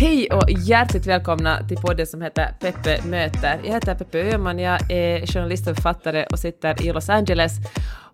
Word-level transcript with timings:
Hej 0.00 0.28
och 0.30 0.50
hjärtligt 0.50 1.06
välkomna 1.06 1.68
till 1.68 1.76
podden 1.76 2.06
som 2.06 2.22
heter 2.22 2.52
Peppe 2.60 3.02
möter. 3.06 3.60
Jag 3.64 3.72
heter 3.72 3.94
Peppe 3.94 4.18
Öhman, 4.18 4.58
jag 4.58 4.90
är 4.90 5.26
journalist 5.26 5.68
och 5.68 5.74
författare 5.74 6.26
och 6.26 6.38
sitter 6.38 6.82
i 6.82 6.92
Los 6.92 7.08
Angeles. 7.08 7.52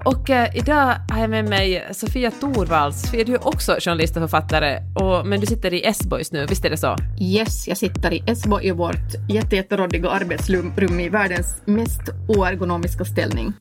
Och 0.05 0.31
eh, 0.31 0.57
idag 0.57 0.95
har 1.11 1.21
jag 1.21 1.31
med 1.31 1.49
mig 1.49 1.89
Sofia 1.93 2.31
Torvalds. 2.31 3.03
Sofia, 3.03 3.25
du 3.25 3.35
är 3.35 3.47
också 3.47 3.77
journalist 3.81 4.17
och 4.17 4.23
författare, 4.23 4.79
och, 4.95 5.27
men 5.27 5.41
du 5.41 5.47
sitter 5.47 5.75
i 5.75 5.87
Esbo 5.87 6.19
just 6.19 6.33
nu, 6.33 6.47
visst 6.47 6.65
är 6.65 6.71
det 6.71 6.77
så? 6.77 6.97
Yes, 7.21 7.69
jag 7.69 7.77
sitter 7.77 8.15
i 8.15 8.23
Esbo 8.27 8.61
i 8.61 8.71
vårt 8.71 9.29
jättejätteråddiga 9.29 10.11
arbetsrum 10.11 11.01
i 11.01 11.09
världens 11.09 11.63
mest 11.65 12.03
oergonomiska 12.29 13.05
ställning. 13.05 13.53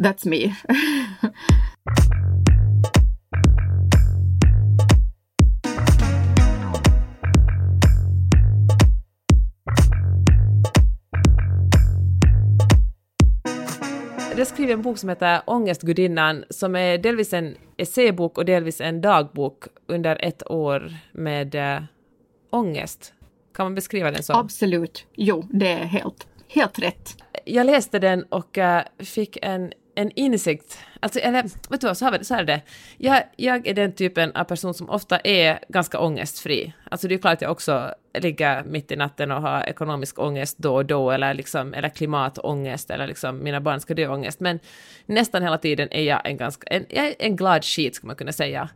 That's 0.00 0.28
me. 0.28 0.54
Har 14.46 14.54
skrivit 14.54 14.74
en 14.74 14.82
bok 14.82 14.98
som 14.98 15.08
heter 15.08 15.40
Ångestgudinnan, 15.46 16.44
som 16.50 16.76
är 16.76 16.98
delvis 16.98 17.32
en 17.32 17.56
essäbok 17.76 18.38
och 18.38 18.44
delvis 18.44 18.80
en 18.80 19.00
dagbok 19.00 19.64
under 19.86 20.24
ett 20.24 20.50
år 20.50 20.94
med 21.12 21.54
äh, 21.54 21.82
ångest. 22.50 23.14
Kan 23.54 23.66
man 23.66 23.74
beskriva 23.74 24.10
den 24.10 24.22
så? 24.22 24.32
Absolut. 24.32 25.06
Jo, 25.14 25.48
det 25.50 25.68
är 25.68 25.84
helt, 25.84 26.26
helt 26.48 26.78
rätt. 26.78 27.16
Jag 27.44 27.66
läste 27.66 27.98
den 27.98 28.22
och 28.22 28.58
äh, 28.58 28.82
fick 28.98 29.38
en 29.42 29.72
en 29.96 30.10
insikt, 30.14 30.78
alltså, 31.00 31.18
eller 31.18 31.42
vet 31.42 31.80
du 31.80 31.86
vad, 31.86 31.96
så, 31.96 32.04
har 32.04 32.18
vi, 32.18 32.24
så 32.24 32.34
är 32.34 32.44
det. 32.44 32.60
Jag, 32.98 33.22
jag 33.36 33.66
är 33.66 33.74
den 33.74 33.92
typen 33.92 34.32
av 34.32 34.44
person 34.44 34.74
som 34.74 34.90
ofta 34.90 35.18
är 35.18 35.58
ganska 35.68 35.98
ångestfri. 35.98 36.72
Alltså 36.90 37.08
det 37.08 37.14
är 37.14 37.18
klart 37.18 37.32
att 37.32 37.42
jag 37.42 37.50
också 37.50 37.94
ligger 38.18 38.64
mitt 38.64 38.92
i 38.92 38.96
natten 38.96 39.30
och 39.30 39.42
har 39.42 39.62
ekonomisk 39.62 40.18
ångest 40.18 40.58
då 40.58 40.74
och 40.74 40.86
då, 40.86 41.10
eller, 41.10 41.34
liksom, 41.34 41.74
eller 41.74 41.88
klimatångest, 41.88 42.90
eller 42.90 43.06
liksom 43.06 43.44
mina 43.44 43.60
barn 43.60 43.80
ska 43.80 43.94
dö 43.94 44.08
ångest, 44.08 44.40
men 44.40 44.60
nästan 45.06 45.42
hela 45.42 45.58
tiden 45.58 45.88
är 45.90 46.02
jag 46.02 46.26
en 46.26 46.36
ganska, 46.36 46.66
en, 46.66 46.86
jag 46.88 47.06
är 47.06 47.14
en 47.18 47.36
glad 47.36 47.64
skit, 47.64 47.94
skulle 47.94 48.08
man 48.08 48.16
kunna 48.16 48.32
säga. 48.32 48.68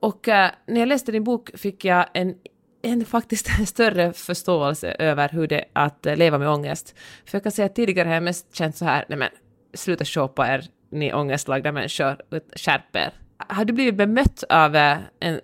Och 0.00 0.28
uh, 0.28 0.34
när 0.66 0.80
jag 0.80 0.88
läste 0.88 1.12
din 1.12 1.24
bok 1.24 1.50
fick 1.54 1.84
jag 1.84 2.06
en 2.14 2.34
en 2.82 3.04
faktiskt 3.04 3.48
en 3.58 3.66
större 3.74 4.12
förståelse 4.12 4.96
över 4.98 5.28
hur 5.28 5.46
det 5.46 5.58
är 5.58 5.66
att 5.72 6.06
leva 6.18 6.38
med 6.38 6.48
ångest. 6.48 6.94
För 7.24 7.36
jag 7.36 7.42
kan 7.42 7.52
säga 7.52 7.66
att 7.66 7.74
tidigare 7.74 8.08
har 8.08 8.14
jag 8.14 8.22
mest 8.22 8.56
känt 8.56 8.76
så 8.76 8.84
här, 8.84 9.04
nej 9.08 9.18
men 9.18 9.28
sluta 9.74 10.04
shoppa 10.04 10.46
er, 10.46 10.68
ni 10.90 11.12
ångestlagda 11.14 11.72
människor, 11.72 12.20
skärp 12.56 12.96
er. 12.96 13.16
Har 13.48 13.64
du 13.64 13.72
blivit 13.72 13.96
bemött 13.96 14.44
av 14.48 14.76
en, 14.76 15.06
en, 15.20 15.40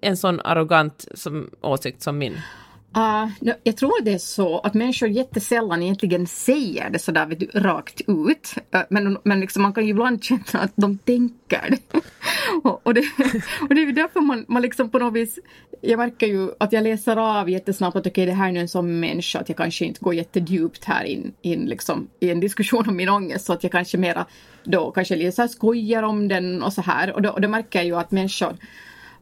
en 0.00 0.16
sån 0.16 0.40
arrogant 0.40 1.06
som, 1.14 1.50
åsikt 1.60 2.02
som 2.02 2.18
min? 2.18 2.40
Uh, 2.96 3.30
no, 3.40 3.52
jag 3.62 3.76
tror 3.76 4.02
det 4.02 4.12
är 4.12 4.18
så 4.18 4.58
att 4.58 4.74
människor 4.74 5.08
jättesällan 5.08 5.82
egentligen 5.82 6.26
säger 6.26 6.90
det 6.90 6.98
sådär 6.98 7.26
vet 7.26 7.40
du, 7.40 7.46
rakt 7.46 8.00
ut. 8.00 8.54
Uh, 8.74 8.80
men 8.90 9.18
men 9.24 9.40
liksom, 9.40 9.62
man 9.62 9.72
kan 9.72 9.84
ju 9.84 9.90
ibland 9.90 10.24
känna 10.24 10.42
att 10.52 10.72
de 10.74 10.98
tänker 10.98 11.70
det. 11.70 12.00
och, 12.68 12.86
och, 12.86 12.94
det 12.94 13.00
och 13.60 13.74
det 13.74 13.82
är 13.82 13.92
därför 13.92 14.20
man, 14.20 14.44
man 14.48 14.62
liksom 14.62 14.90
på 14.90 14.98
något 14.98 15.14
vis... 15.14 15.38
Jag 15.80 15.98
märker 15.98 16.26
ju 16.26 16.50
att 16.60 16.72
jag 16.72 16.84
läser 16.84 17.16
av 17.16 17.50
jättesnabbt 17.50 17.96
att 17.96 18.00
okej, 18.00 18.10
okay, 18.10 18.26
det 18.26 18.32
här 18.32 18.52
är 18.52 18.56
en 18.56 18.68
sån 18.68 19.00
människa 19.00 19.38
att 19.38 19.48
jag 19.48 19.58
kanske 19.58 19.84
inte 19.84 20.00
går 20.00 20.14
jättedjupt 20.14 20.84
här 20.84 21.04
in, 21.04 21.32
in 21.42 21.60
liksom, 21.60 22.08
i 22.20 22.30
en 22.30 22.40
diskussion 22.40 22.88
om 22.88 22.96
min 22.96 23.08
ångest 23.08 23.44
så 23.44 23.52
att 23.52 23.62
jag 23.62 23.72
kanske 23.72 23.98
mera 23.98 24.26
då 24.64 24.90
kanske 24.90 25.16
lite 25.16 25.32
så 25.32 25.48
skojar 25.48 26.02
om 26.02 26.28
den 26.28 26.62
och 26.62 26.72
så 26.72 26.82
här. 26.82 27.12
Och 27.12 27.22
då, 27.22 27.30
och 27.30 27.40
då 27.40 27.48
märker 27.48 27.78
jag 27.78 27.86
ju 27.86 27.96
att 27.96 28.10
människor 28.10 28.56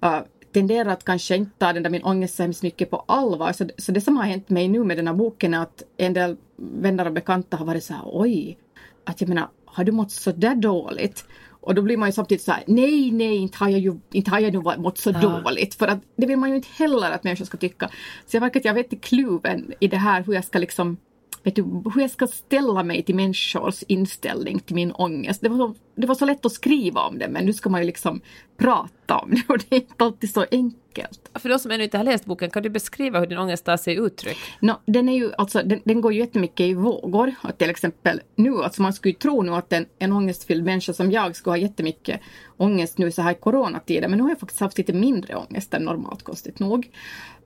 uh, 0.04 0.20
tenderar 0.52 0.90
att 0.90 1.04
kanske 1.04 1.36
inte 1.36 1.58
ta 1.58 1.72
den 1.72 1.82
där 1.82 1.90
min 1.90 2.02
ångest 2.02 2.36
så 2.36 2.42
hemskt 2.42 2.62
mycket 2.62 2.90
på 2.90 3.04
allvar. 3.08 3.52
Så, 3.52 3.68
så 3.78 3.92
det 3.92 4.00
som 4.00 4.16
har 4.16 4.24
hänt 4.24 4.48
mig 4.48 4.68
nu 4.68 4.84
med 4.84 4.96
den 4.96 5.06
här 5.06 5.14
boken 5.14 5.54
är 5.54 5.62
att 5.62 5.82
en 5.96 6.12
del 6.12 6.36
vänner 6.56 7.06
och 7.06 7.12
bekanta 7.12 7.56
har 7.56 7.66
varit 7.66 7.84
så 7.84 7.94
här 7.94 8.02
oj, 8.04 8.58
att 9.04 9.20
jag 9.20 9.28
menar, 9.28 9.48
har 9.64 9.84
du 9.84 9.92
mått 9.92 10.10
så 10.10 10.32
där 10.32 10.54
dåligt? 10.54 11.24
Och 11.62 11.74
då 11.74 11.82
blir 11.82 11.96
man 11.96 12.08
ju 12.08 12.12
samtidigt 12.12 12.42
så 12.42 12.52
här, 12.52 12.64
nej, 12.66 13.10
nej, 13.10 13.36
inte 13.36 13.58
har 13.58 13.68
jag 13.68 13.80
ju 13.80 14.00
inte 14.12 14.30
har 14.30 14.40
jag 14.40 14.52
nu 14.52 14.60
mått 14.78 14.98
så 14.98 15.10
ja. 15.10 15.20
dåligt. 15.20 15.74
För 15.74 15.86
att 15.86 15.98
det 16.16 16.26
vill 16.26 16.38
man 16.38 16.50
ju 16.50 16.56
inte 16.56 16.68
heller 16.76 17.10
att 17.10 17.24
människor 17.24 17.44
ska 17.44 17.56
tycka. 17.56 17.90
Så 18.26 18.36
jag 18.36 18.40
verkar 18.40 18.60
att 18.60 18.64
jag 18.64 18.74
vet 18.74 18.92
i 18.92 18.96
kluven 18.96 19.72
i 19.80 19.88
det 19.88 19.96
här 19.96 20.22
hur 20.22 20.34
jag 20.34 20.44
ska 20.44 20.58
liksom 20.58 20.96
vet 21.42 21.56
du, 21.56 21.62
hur 21.62 22.00
jag 22.00 22.10
ska 22.10 22.26
ställa 22.26 22.82
mig 22.82 23.02
till 23.02 23.14
människors 23.14 23.82
inställning 23.82 24.58
till 24.58 24.74
min 24.74 24.92
ångest. 24.92 25.40
Det 25.40 25.48
var, 25.48 25.56
så, 25.56 25.74
det 25.94 26.06
var 26.06 26.14
så 26.14 26.24
lätt 26.24 26.46
att 26.46 26.52
skriva 26.52 27.00
om 27.00 27.18
det 27.18 27.28
men 27.28 27.46
nu 27.46 27.52
ska 27.52 27.70
man 27.70 27.80
ju 27.80 27.86
liksom 27.86 28.20
prata 28.56 29.16
om 29.16 29.30
det 29.30 29.42
och 29.48 29.58
det 29.58 29.76
är 29.76 29.80
inte 29.80 30.04
alltid 30.04 30.32
så 30.32 30.46
enkelt. 30.50 31.30
För 31.34 31.48
de 31.48 31.58
som 31.58 31.70
ännu 31.70 31.84
inte 31.84 31.96
har 31.96 32.04
läst 32.04 32.24
boken, 32.24 32.50
kan 32.50 32.62
du 32.62 32.70
beskriva 32.70 33.20
hur 33.20 33.26
din 33.26 33.38
ångest 33.38 33.64
tar 33.64 33.76
sig 33.76 33.94
uttryck? 33.94 34.36
No, 34.60 34.72
den, 34.86 35.08
är 35.08 35.16
ju, 35.16 35.32
alltså, 35.38 35.62
den, 35.62 35.80
den 35.84 36.00
går 36.00 36.12
ju 36.12 36.18
jättemycket 36.18 36.60
i 36.60 36.74
vågor. 36.74 37.34
Att 37.42 37.58
till 37.58 37.70
exempel 37.70 38.20
nu, 38.36 38.62
alltså 38.62 38.82
man 38.82 38.92
skulle 38.92 39.12
ju 39.12 39.18
tro 39.18 39.42
nu 39.42 39.54
att 39.54 39.72
en, 39.72 39.86
en 39.98 40.12
ångestfylld 40.12 40.64
människa 40.64 40.92
som 40.92 41.10
jag 41.10 41.36
skulle 41.36 41.52
ha 41.52 41.58
jättemycket 41.58 42.20
ångest 42.56 42.98
nu 42.98 43.12
så 43.12 43.22
här 43.22 43.32
i 43.32 43.34
coronatider 43.34 44.08
men 44.08 44.18
nu 44.18 44.22
har 44.22 44.30
jag 44.30 44.40
faktiskt 44.40 44.60
haft 44.60 44.78
lite 44.78 44.92
mindre 44.92 45.36
ångest 45.36 45.74
än 45.74 45.82
normalt 45.82 46.22
konstigt 46.22 46.58
nog. 46.58 46.90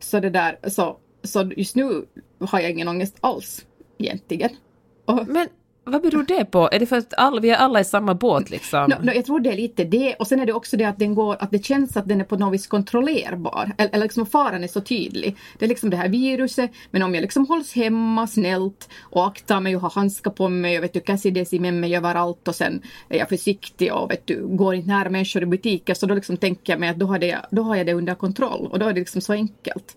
Så 0.00 0.20
det 0.20 0.30
där, 0.30 0.58
så, 0.68 0.96
så 1.22 1.52
just 1.56 1.76
nu 1.76 2.06
har 2.38 2.60
jag 2.60 2.70
ingen 2.70 2.88
ångest 2.88 3.16
alls 3.20 3.64
egentligen. 3.98 4.50
Och, 5.04 5.28
men 5.28 5.48
vad 5.86 6.02
beror 6.02 6.22
det 6.22 6.44
på? 6.44 6.68
Är 6.72 6.78
det 6.78 6.86
för 6.86 6.96
att 6.96 7.14
all, 7.14 7.40
vi 7.40 7.50
är 7.50 7.56
alla 7.56 7.80
i 7.80 7.84
samma 7.84 8.14
båt 8.14 8.50
liksom? 8.50 8.90
No, 8.90 8.94
no, 9.02 9.12
jag 9.12 9.24
tror 9.24 9.40
det 9.40 9.50
är 9.50 9.56
lite 9.56 9.84
det 9.84 10.14
och 10.14 10.26
sen 10.26 10.40
är 10.40 10.46
det 10.46 10.52
också 10.52 10.76
det 10.76 10.84
att 10.84 10.98
den 10.98 11.14
går, 11.14 11.36
att 11.38 11.50
det 11.50 11.64
känns 11.64 11.96
att 11.96 12.08
den 12.08 12.20
är 12.20 12.24
på 12.24 12.36
något 12.36 12.54
vis 12.54 12.66
kontrollerbar. 12.66 13.72
Eller, 13.78 13.94
eller 13.94 14.04
liksom 14.04 14.26
faran 14.26 14.64
är 14.64 14.68
så 14.68 14.80
tydlig. 14.80 15.36
Det 15.58 15.64
är 15.64 15.68
liksom 15.68 15.90
det 15.90 15.96
här 15.96 16.08
viruset 16.08 16.70
men 16.90 17.02
om 17.02 17.14
jag 17.14 17.22
liksom 17.22 17.46
hålls 17.46 17.72
hemma 17.72 18.26
snällt 18.26 18.88
och 19.00 19.26
aktar 19.26 19.60
mig 19.60 19.76
och 19.76 19.82
har 19.82 19.90
handskar 19.90 20.30
på 20.30 20.48
mig 20.48 20.78
och 20.78 20.84
vet 20.84 20.92
du 20.92 21.00
Cassidesi 21.00 21.58
med 21.58 21.74
mig 21.74 21.96
överallt 21.96 22.48
och 22.48 22.54
sen 22.54 22.82
är 23.08 23.18
jag 23.18 23.28
försiktig 23.28 23.94
och 23.94 24.10
vet 24.10 24.26
du 24.26 24.46
går 24.46 24.74
inte 24.74 24.88
nära 24.88 25.10
människor 25.10 25.42
i 25.42 25.46
butiker 25.46 25.94
så 25.94 26.06
då 26.06 26.14
liksom 26.14 26.36
tänker 26.36 26.72
jag 26.72 26.80
mig 26.80 26.88
att 26.88 26.98
då 26.98 27.06
har, 27.06 27.18
det, 27.18 27.38
då 27.50 27.62
har 27.62 27.76
jag 27.76 27.86
det 27.86 27.92
under 27.92 28.14
kontroll 28.14 28.68
och 28.72 28.78
då 28.78 28.86
är 28.86 28.92
det 28.92 29.00
liksom 29.00 29.20
så 29.20 29.32
enkelt 29.32 29.96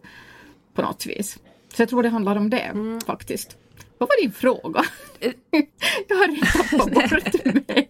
på 0.74 0.82
något 0.82 1.06
vis. 1.06 1.40
Så 1.76 1.82
jag 1.82 1.90
tror 1.90 2.04
det 2.04 2.10
handlar 2.10 2.36
om 2.36 2.50
det 2.50 2.60
mm. 2.60 3.02
faktiskt. 3.02 3.58
Vad 3.98 4.10
var 4.10 4.22
din 4.22 4.32
fråga? 4.32 4.84
jag 6.08 6.16
har 6.16 6.28
redan 6.28 6.48
tappat 6.54 6.94
bort 6.94 7.68
mig. 7.68 7.88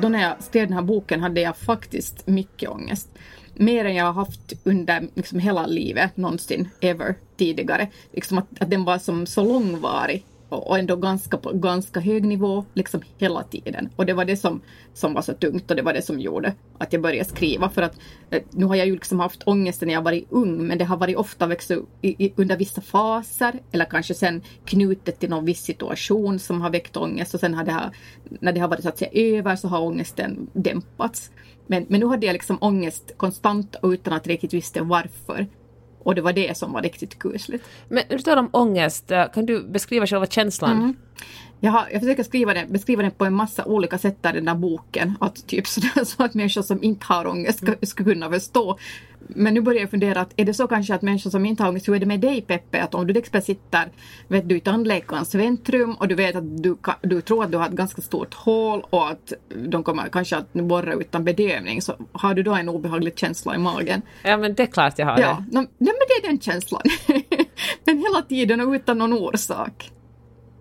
Då 0.00 0.08
när 0.08 0.22
jag 0.22 0.42
skrev 0.42 0.66
den 0.66 0.76
här 0.76 0.82
boken 0.82 1.20
hade 1.20 1.40
jag 1.40 1.56
faktiskt 1.56 2.26
mycket 2.26 2.70
ångest. 2.70 3.08
Mer 3.54 3.84
än 3.84 3.94
jag 3.94 4.04
har 4.04 4.12
haft 4.12 4.52
under 4.64 5.08
liksom 5.14 5.38
hela 5.38 5.66
livet 5.66 6.16
någonsin, 6.16 6.68
ever, 6.80 7.14
tidigare. 7.36 7.88
Liksom 8.12 8.38
att, 8.38 8.46
att 8.60 8.70
den 8.70 8.84
var 8.84 8.98
som 8.98 9.26
så 9.26 9.44
långvarig 9.44 10.24
och 10.56 10.78
ändå 10.78 10.96
ganska 10.96 11.36
på 11.36 11.52
ganska 11.52 12.00
hög 12.00 12.24
nivå 12.24 12.64
liksom 12.74 13.00
hela 13.18 13.42
tiden. 13.42 13.88
Och 13.96 14.06
det 14.06 14.12
var 14.12 14.24
det 14.24 14.36
som, 14.36 14.60
som 14.94 15.14
var 15.14 15.22
så 15.22 15.32
tungt 15.32 15.70
och 15.70 15.76
det 15.76 15.82
var 15.82 15.92
det 15.92 16.02
som 16.02 16.20
gjorde 16.20 16.54
att 16.78 16.92
jag 16.92 17.02
började 17.02 17.28
skriva. 17.28 17.68
För 17.68 17.82
att 17.82 17.96
eh, 18.30 18.42
nu 18.50 18.64
har 18.64 18.76
jag 18.76 18.86
ju 18.86 18.92
liksom 18.92 19.20
haft 19.20 19.42
ångest 19.46 19.82
när 19.82 19.92
jag 19.92 20.02
varit 20.02 20.26
ung 20.30 20.66
men 20.66 20.78
det 20.78 20.84
har 20.84 20.96
varit 20.96 21.16
ofta 21.16 21.46
växt 21.46 21.70
i, 21.70 22.24
i, 22.24 22.32
under 22.36 22.56
vissa 22.56 22.80
faser 22.80 23.60
eller 23.72 23.84
kanske 23.84 24.14
sen 24.14 24.42
knutet 24.64 25.20
till 25.20 25.30
någon 25.30 25.44
viss 25.44 25.62
situation 25.62 26.38
som 26.38 26.60
har 26.60 26.70
väckt 26.70 26.96
ångest 26.96 27.34
och 27.34 27.40
sen 27.40 27.54
har 27.54 27.64
det 27.64 27.72
här, 27.72 27.90
när 28.40 28.52
det 28.52 28.60
har 28.60 28.68
varit 28.68 28.82
så 28.82 28.88
att 28.88 28.98
säga 28.98 29.38
över 29.38 29.56
så 29.56 29.68
har 29.68 29.80
ångesten 29.80 30.50
dämpats. 30.52 31.30
Men, 31.66 31.86
men 31.88 32.00
nu 32.00 32.06
hade 32.06 32.26
jag 32.26 32.32
liksom 32.32 32.58
ångest 32.60 33.12
konstant 33.16 33.74
och 33.74 33.88
utan 33.88 34.12
att 34.12 34.26
riktigt 34.26 34.54
visste 34.54 34.80
varför. 34.80 35.46
Och 36.04 36.14
det 36.14 36.22
var 36.22 36.32
det 36.32 36.56
som 36.56 36.72
var 36.72 36.82
riktigt 36.82 37.18
kusligt. 37.18 37.64
Men 37.88 38.04
när 38.08 38.16
du 38.16 38.22
talar 38.22 38.42
om 38.42 38.50
ångest, 38.52 39.10
eh, 39.10 39.30
kan 39.34 39.46
du 39.46 39.62
beskriva 39.62 40.06
själva 40.06 40.26
känslan? 40.26 40.72
Mm. 40.72 40.96
Jag, 41.60 41.72
har, 41.72 41.86
jag 41.92 42.00
försöker 42.00 42.22
skriva 42.22 42.54
den, 42.54 42.72
beskriva 42.72 43.02
den 43.02 43.10
på 43.10 43.24
en 43.24 43.34
massa 43.34 43.64
olika 43.64 43.98
sätt 43.98 44.16
i 44.22 44.32
den 44.32 44.44
där 44.44 44.54
boken. 44.54 45.14
Att 45.20 45.46
typ 45.46 45.66
sådär, 45.66 46.04
så 46.04 46.24
att 46.24 46.34
människor 46.34 46.62
som 46.62 46.82
inte 46.82 47.06
har 47.06 47.26
ångest 47.26 47.58
ska, 47.58 47.74
ska 47.82 48.04
kunna 48.04 48.30
förstå. 48.30 48.78
Men 49.34 49.54
nu 49.54 49.60
börjar 49.60 49.80
jag 49.80 49.90
fundera 49.90 50.20
att 50.20 50.32
är 50.36 50.44
det 50.44 50.54
så 50.54 50.66
kanske 50.66 50.94
att 50.94 51.02
människor 51.02 51.30
som 51.30 51.46
inte 51.46 51.62
har 51.62 51.70
ångest, 51.70 51.88
hur 51.88 51.94
är 51.94 51.98
det 51.98 52.06
med 52.06 52.20
dig 52.20 52.42
Peppe? 52.42 52.82
Att 52.82 52.94
om 52.94 53.06
du 53.06 53.12
till 53.12 53.20
exempel 53.20 53.42
sitter 53.42 53.88
vet 54.28 54.48
du, 54.48 54.56
i 54.56 54.60
tandläkarens 54.60 55.34
väntrum 55.34 55.94
och 55.94 56.08
du 56.08 56.14
vet 56.14 56.36
att 56.36 56.62
du, 56.62 56.76
du 57.02 57.20
tror 57.20 57.44
att 57.44 57.50
du 57.50 57.58
har 57.58 57.66
ett 57.66 57.72
ganska 57.72 58.02
stort 58.02 58.34
hål 58.34 58.84
och 58.90 59.10
att 59.10 59.32
de 59.66 59.82
kommer 59.82 60.08
kanske 60.08 60.36
att 60.36 60.52
borra 60.52 60.94
utan 60.94 61.24
bedövning 61.24 61.82
så 61.82 61.94
har 62.12 62.34
du 62.34 62.42
då 62.42 62.54
en 62.54 62.68
obehaglig 62.68 63.18
känsla 63.18 63.54
i 63.54 63.58
magen? 63.58 64.02
Ja 64.22 64.36
men 64.36 64.54
det 64.54 64.62
är 64.62 64.66
klart 64.66 64.98
jag 64.98 65.06
har 65.06 65.18
ja, 65.18 65.44
det. 65.50 65.56
Ja, 65.56 65.66
men 65.78 65.94
det 66.08 66.26
är 66.26 66.28
den 66.28 66.40
känslan. 66.40 66.82
men 67.84 67.98
hela 67.98 68.22
tiden 68.22 68.60
och 68.60 68.72
utan 68.72 68.98
någon 68.98 69.12
orsak. 69.12 69.90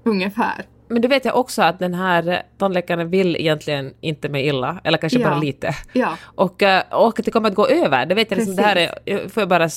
Ungefär. 0.03 0.65
Men 0.91 1.01
det 1.01 1.07
vet 1.07 1.25
jag 1.25 1.35
också 1.35 1.61
att 1.61 1.79
den 1.79 1.93
här 1.93 2.43
tandläkaren 2.57 3.09
vill 3.09 3.35
egentligen 3.35 3.93
inte 4.01 4.29
mig 4.29 4.47
illa, 4.47 4.81
eller 4.83 4.97
kanske 4.97 5.19
Ja. 5.19 5.29
bara 5.29 5.39
lite. 5.39 5.75
Ja. 5.93 6.17
Och, 6.23 6.63
eh, 6.63 6.83
och 6.91 7.19
det 7.25 7.31
kommer 7.31 7.49
att 7.49 7.55
gå 7.55 7.67
över, 7.67 8.05
det 8.05 8.15
vet 8.15 8.31
jag 8.31 8.37
liksom, 8.37 8.55
det 8.55 8.61
här 8.63 8.75
är, 9.05 9.27
får 9.27 9.41
jag 9.41 9.49
bara 9.49 9.69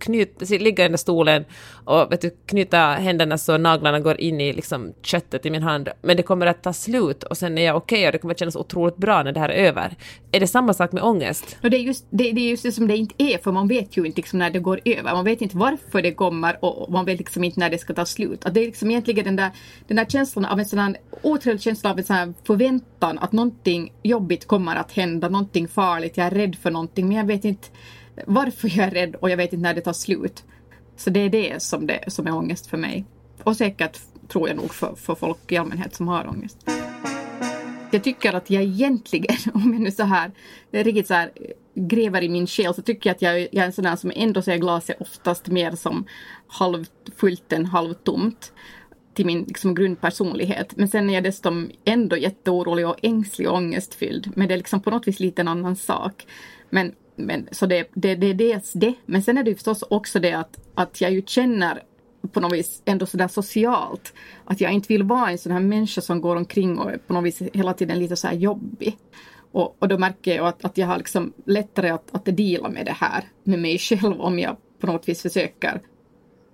knyta, 0.00 0.44
ligga 0.50 0.84
i 0.84 0.86
den 0.86 0.92
där 0.92 0.96
stolen 0.96 1.44
och 1.84 2.12
vet 2.12 2.20
du, 2.20 2.30
knyta 2.46 2.78
händerna 2.78 3.38
så 3.38 3.58
naglarna 3.58 4.00
går 4.00 4.20
in 4.20 4.40
i 4.40 4.52
liksom 4.52 4.92
köttet 5.02 5.46
i 5.46 5.50
min 5.50 5.62
hand, 5.62 5.88
men 6.02 6.16
det 6.16 6.22
kommer 6.22 6.46
att 6.46 6.62
ta 6.62 6.72
slut 6.72 7.22
och 7.22 7.36
sen 7.36 7.58
är 7.58 7.66
jag 7.66 7.76
okej 7.76 8.06
och 8.06 8.12
det 8.12 8.18
kommer 8.18 8.34
att 8.34 8.38
kännas 8.38 8.56
otroligt 8.56 8.96
bra 8.96 9.22
när 9.22 9.32
det 9.32 9.40
här 9.40 9.48
är 9.48 9.64
över. 9.66 9.94
Är 10.32 10.40
det 10.40 10.46
samma 10.46 10.74
sak 10.74 10.92
med 10.92 11.02
ångest? 11.02 11.56
Och 11.62 11.70
det, 11.70 11.76
är 11.76 11.80
just, 11.80 12.06
det, 12.10 12.32
det 12.32 12.40
är 12.40 12.50
just 12.50 12.62
det 12.62 12.72
som 12.72 12.88
det 12.88 12.96
inte 12.96 13.14
är, 13.18 13.38
för 13.38 13.52
man 13.52 13.68
vet 13.68 13.96
ju 13.96 14.04
inte 14.06 14.16
liksom 14.16 14.38
när 14.38 14.50
det 14.50 14.58
går 14.58 14.80
över. 14.84 15.12
Man 15.12 15.24
vet 15.24 15.40
inte 15.40 15.56
varför 15.56 16.02
det 16.02 16.12
kommer 16.14 16.56
och, 16.64 16.82
och 16.82 16.92
man 16.92 17.04
vet 17.04 17.18
liksom 17.18 17.44
inte 17.44 17.60
när 17.60 17.70
det 17.70 17.78
ska 17.78 17.94
ta 17.94 18.04
slut. 18.04 18.44
Att 18.44 18.54
det 18.54 18.60
är 18.60 18.66
liksom 18.66 18.90
egentligen 18.90 19.24
den 19.24 19.36
där, 19.36 19.50
den 19.88 19.96
där 19.96 20.04
känslan 20.04 20.44
av 20.54 20.60
en 20.60 20.66
sån 20.66 20.78
här 20.78 20.96
otrevlig 21.22 21.62
känsla 21.62 21.90
av 21.90 21.98
en 21.98 22.04
sån 22.04 22.16
här 22.16 22.34
förväntan 22.44 23.18
att 23.18 23.32
någonting 23.32 23.92
jobbigt 24.02 24.46
kommer 24.46 24.76
att 24.76 24.92
hända, 24.92 25.28
någonting 25.28 25.68
farligt, 25.68 26.16
jag 26.16 26.26
är 26.26 26.30
rädd 26.30 26.56
för 26.56 26.70
någonting, 26.70 27.08
men 27.08 27.16
jag 27.16 27.24
vet 27.24 27.44
inte 27.44 27.68
varför 28.26 28.68
jag 28.68 28.86
är 28.86 28.90
rädd 28.90 29.14
och 29.14 29.30
jag 29.30 29.36
vet 29.36 29.52
inte 29.52 29.62
när 29.62 29.74
det 29.74 29.80
tar 29.80 29.92
slut. 29.92 30.44
Så 30.96 31.10
det 31.10 31.20
är 31.20 31.28
det 31.28 31.62
som, 31.62 31.86
det, 31.86 32.04
som 32.12 32.26
är 32.26 32.34
ångest 32.34 32.66
för 32.66 32.76
mig. 32.76 33.04
Och 33.42 33.56
säkert 33.56 34.00
tror 34.28 34.48
jag 34.48 34.56
nog 34.56 34.74
för, 34.74 34.94
för 34.94 35.14
folk 35.14 35.52
i 35.52 35.56
allmänhet 35.56 35.94
som 35.94 36.08
har 36.08 36.28
ångest. 36.28 36.70
Jag 37.90 38.04
tycker 38.04 38.32
att 38.32 38.50
jag 38.50 38.62
egentligen, 38.62 39.36
om 39.54 39.72
jag 39.72 39.82
nu 39.82 39.90
så 39.90 40.02
här 40.02 40.30
riktigt 40.70 41.06
så 41.06 41.14
här 41.14 41.30
gräver 41.74 42.22
i 42.22 42.28
min 42.28 42.46
själ, 42.46 42.74
så 42.74 42.82
tycker 42.82 43.10
jag 43.10 43.14
att 43.14 43.22
jag, 43.22 43.40
jag 43.40 43.62
är 43.62 43.66
en 43.66 43.72
sån 43.72 43.84
där 43.84 43.96
som 43.96 44.12
ändå 44.14 44.42
ser 44.42 44.56
glaset 44.56 45.00
oftast 45.00 45.46
mer 45.46 45.72
som 45.72 46.04
halvfullt 46.46 47.52
än 47.52 47.66
halvtomt 47.66 48.52
till 49.14 49.26
min 49.26 49.44
liksom, 49.44 49.74
grundpersonlighet. 49.74 50.76
Men 50.76 50.88
sen 50.88 51.10
är 51.10 51.14
jag 51.14 51.24
dessutom 51.24 51.70
ändå 51.84 52.16
jätteorolig 52.16 52.88
och 52.88 52.96
ängslig 53.02 53.48
och 53.48 53.54
ångestfylld. 53.54 54.32
Men 54.36 54.48
det 54.48 54.54
är 54.54 54.58
liksom 54.58 54.80
på 54.80 54.90
något 54.90 55.08
vis 55.08 55.20
lite 55.20 55.42
en 55.42 55.48
annan 55.48 55.76
sak. 55.76 56.26
Men, 56.70 56.92
men 57.16 57.48
så 57.52 57.66
det, 57.66 57.90
det, 57.94 58.14
det 58.14 58.26
är 58.26 58.34
dels 58.34 58.72
det. 58.72 58.94
Men 59.06 59.22
sen 59.22 59.38
är 59.38 59.42
det 59.42 59.50
ju 59.50 59.56
förstås 59.56 59.84
också 59.90 60.20
det 60.20 60.32
att, 60.32 60.60
att 60.74 61.00
jag 61.00 61.12
ju 61.12 61.22
känner 61.26 61.82
på 62.32 62.40
något 62.40 62.52
vis 62.52 62.82
ändå 62.84 63.06
sådär 63.06 63.28
socialt. 63.28 64.12
Att 64.44 64.60
jag 64.60 64.72
inte 64.72 64.88
vill 64.88 65.02
vara 65.02 65.30
en 65.30 65.38
sån 65.38 65.52
här 65.52 65.60
människa 65.60 66.00
som 66.00 66.20
går 66.20 66.36
omkring 66.36 66.78
och 66.78 66.90
är 66.92 66.98
på 66.98 67.12
något 67.12 67.24
vis 67.24 67.42
hela 67.52 67.74
tiden 67.74 67.98
lite 67.98 68.16
så 68.16 68.26
här 68.26 68.34
jobbig. 68.34 68.96
Och, 69.52 69.76
och 69.78 69.88
då 69.88 69.98
märker 69.98 70.36
jag 70.36 70.46
att, 70.46 70.64
att 70.64 70.78
jag 70.78 70.86
har 70.86 70.98
liksom 70.98 71.32
lättare 71.46 71.90
att, 71.90 72.14
att 72.14 72.24
dela 72.24 72.68
med 72.68 72.86
det 72.86 72.96
här 73.00 73.24
med 73.44 73.58
mig 73.58 73.78
själv 73.78 74.20
om 74.20 74.38
jag 74.38 74.56
på 74.80 74.86
något 74.86 75.08
vis 75.08 75.22
försöker 75.22 75.80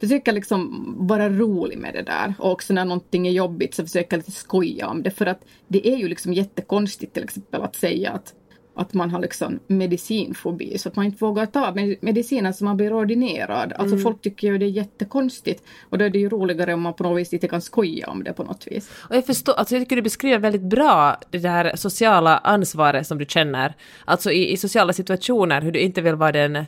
försöka 0.00 0.32
liksom 0.32 0.94
vara 0.99 1.29
rolig 1.29 1.79
med 1.79 1.94
det 1.94 2.02
där. 2.02 2.35
Och 2.38 2.52
också 2.52 2.73
när 2.73 2.85
någonting 2.85 3.26
är 3.26 3.32
jobbigt 3.32 3.75
så 3.75 3.85
försöka 3.85 4.17
lite 4.17 4.31
skoja 4.31 4.88
om 4.88 5.02
det. 5.02 5.11
För 5.11 5.26
att 5.26 5.41
det 5.69 5.88
är 5.88 5.97
ju 5.97 6.08
liksom 6.08 6.32
jättekonstigt 6.32 7.14
till 7.14 7.25
exempel 7.25 7.62
att 7.62 7.76
säga 7.76 8.11
att, 8.11 8.35
att 8.76 8.94
man 8.94 9.11
har 9.11 9.20
liksom 9.20 9.58
medicinfobi. 9.67 10.79
Så 10.79 10.88
att 10.88 10.97
man 10.97 11.05
inte 11.06 11.25
vågar 11.25 11.47
ta 11.47 11.75
med- 11.75 11.97
medicinen 12.00 12.55
som 12.55 12.64
man 12.64 12.76
blir 12.76 12.93
ordinerad. 12.93 13.73
Alltså 13.73 13.97
folk 13.99 14.23
tycker 14.23 14.49
ju 14.49 14.58
det 14.58 14.67
är 14.67 14.70
jättekonstigt. 14.70 15.62
Och 15.91 15.99
då 15.99 16.05
är 16.05 16.11
det 16.11 16.19
ju 16.19 16.29
roligare 16.29 16.75
om 16.75 16.82
man 16.82 16.94
på 16.94 17.03
något 17.03 17.20
vis 17.20 17.32
lite 17.32 17.49
kan 17.49 17.61
skoja 17.62 18.08
om 18.11 18.25
det 18.25 18.32
på 18.32 18.44
något 18.44 18.67
vis. 18.67 18.91
Och 19.08 19.17
jag 19.17 19.26
förstår, 19.26 19.53
alltså 19.53 19.75
jag 19.75 19.82
tycker 19.82 19.96
du 19.96 20.03
beskriver 20.03 20.38
väldigt 20.38 20.62
bra 20.62 21.20
det 21.31 21.38
där 21.38 21.76
sociala 21.76 22.38
ansvaret 22.38 23.06
som 23.06 23.19
du 23.19 23.25
känner. 23.29 23.75
Alltså 24.05 24.31
i, 24.32 24.53
i 24.53 24.56
sociala 24.56 24.93
situationer, 24.93 25.62
hur 25.62 25.73
du 25.73 25.79
inte 25.81 26.00
vill 26.00 26.14
vara 26.14 26.32
den, 26.32 26.64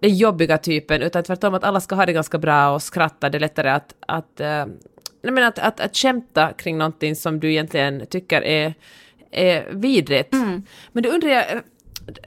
den 0.00 0.16
jobbiga 0.16 0.58
typen, 0.58 1.02
utan 1.02 1.22
tvärtom 1.22 1.54
att 1.54 1.64
alla 1.64 1.80
ska 1.80 1.94
ha 1.94 2.06
det 2.06 2.12
ganska 2.12 2.38
bra 2.38 2.74
och 2.74 2.82
skratta, 2.82 3.28
det 3.28 3.38
är 3.38 3.40
lättare 3.40 3.70
att, 3.70 3.94
att, 4.00 4.40
eh, 4.40 4.66
nej 5.22 5.32
men 5.32 5.44
att, 5.44 5.58
att, 5.58 5.80
att 5.80 5.96
skämta 5.96 6.52
kring 6.52 6.78
någonting 6.78 7.16
som 7.16 7.40
du 7.40 7.50
egentligen 7.50 8.06
tycker 8.06 8.42
är, 8.42 8.74
är 9.30 9.66
vidrigt. 9.72 10.32
Men 10.92 11.02
då 11.02 11.08
undrar 11.08 11.30
jag, 11.30 11.52
eh, 11.52 11.60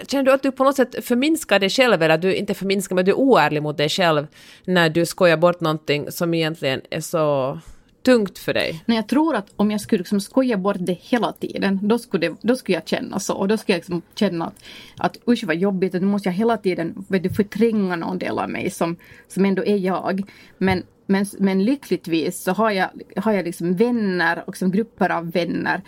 Känner 0.07 0.23
du 0.23 0.31
att 0.31 0.43
du 0.43 0.51
på 0.51 0.63
något 0.63 0.75
sätt 0.75 1.05
förminskar 1.05 1.59
dig 1.59 1.69
själv, 1.69 2.03
eller 2.03 2.15
att 2.15 2.21
du 2.21 2.35
inte 2.35 2.53
förminskar, 2.53 2.95
men 2.95 3.05
du 3.05 3.11
är 3.11 3.15
oärlig 3.19 3.63
mot 3.63 3.77
dig 3.77 3.89
själv 3.89 4.27
när 4.65 4.89
du 4.89 5.05
skojar 5.05 5.37
bort 5.37 5.61
någonting 5.61 6.11
som 6.11 6.33
egentligen 6.33 6.81
är 6.89 6.99
så 6.99 7.59
tungt 8.03 8.39
för 8.39 8.53
dig? 8.53 8.83
Men 8.85 8.95
jag 8.95 9.07
tror 9.07 9.35
att 9.35 9.53
om 9.55 9.71
jag 9.71 9.81
skulle 9.81 9.99
liksom 9.99 10.21
skoja 10.21 10.57
bort 10.57 10.77
det 10.79 10.93
hela 10.93 11.31
tiden, 11.31 11.79
då 11.81 11.99
skulle, 11.99 12.27
det, 12.27 12.35
då 12.41 12.55
skulle 12.55 12.75
jag 12.77 12.87
känna 12.87 13.19
så. 13.19 13.33
Och 13.33 13.47
då 13.47 13.57
skulle 13.57 13.73
jag 13.73 13.79
liksom 13.79 14.01
känna 14.15 14.45
att, 14.45 14.55
att 14.97 15.17
usch 15.27 15.43
vad 15.43 15.55
jobbigt, 15.55 15.95
att 15.95 16.01
nu 16.01 16.07
måste 16.07 16.29
jag 16.29 16.33
hela 16.33 16.57
tiden 16.57 17.05
vet 17.09 17.23
du, 17.23 17.29
förtränga 17.29 17.95
någon 17.95 18.19
del 18.19 18.39
av 18.39 18.49
mig 18.49 18.69
som, 18.69 18.95
som 19.27 19.45
ändå 19.45 19.65
är 19.65 19.77
jag. 19.77 20.23
Men, 20.57 20.83
men, 21.05 21.25
men 21.39 21.63
lyckligtvis 21.63 22.43
så 22.43 22.51
har 22.51 22.71
jag, 22.71 22.89
har 23.15 23.31
jag 23.31 23.45
liksom 23.45 23.75
vänner 23.75 24.39
och 24.39 24.53
liksom 24.53 24.71
grupper 24.71 25.09
av 25.09 25.31
vänner 25.31 25.81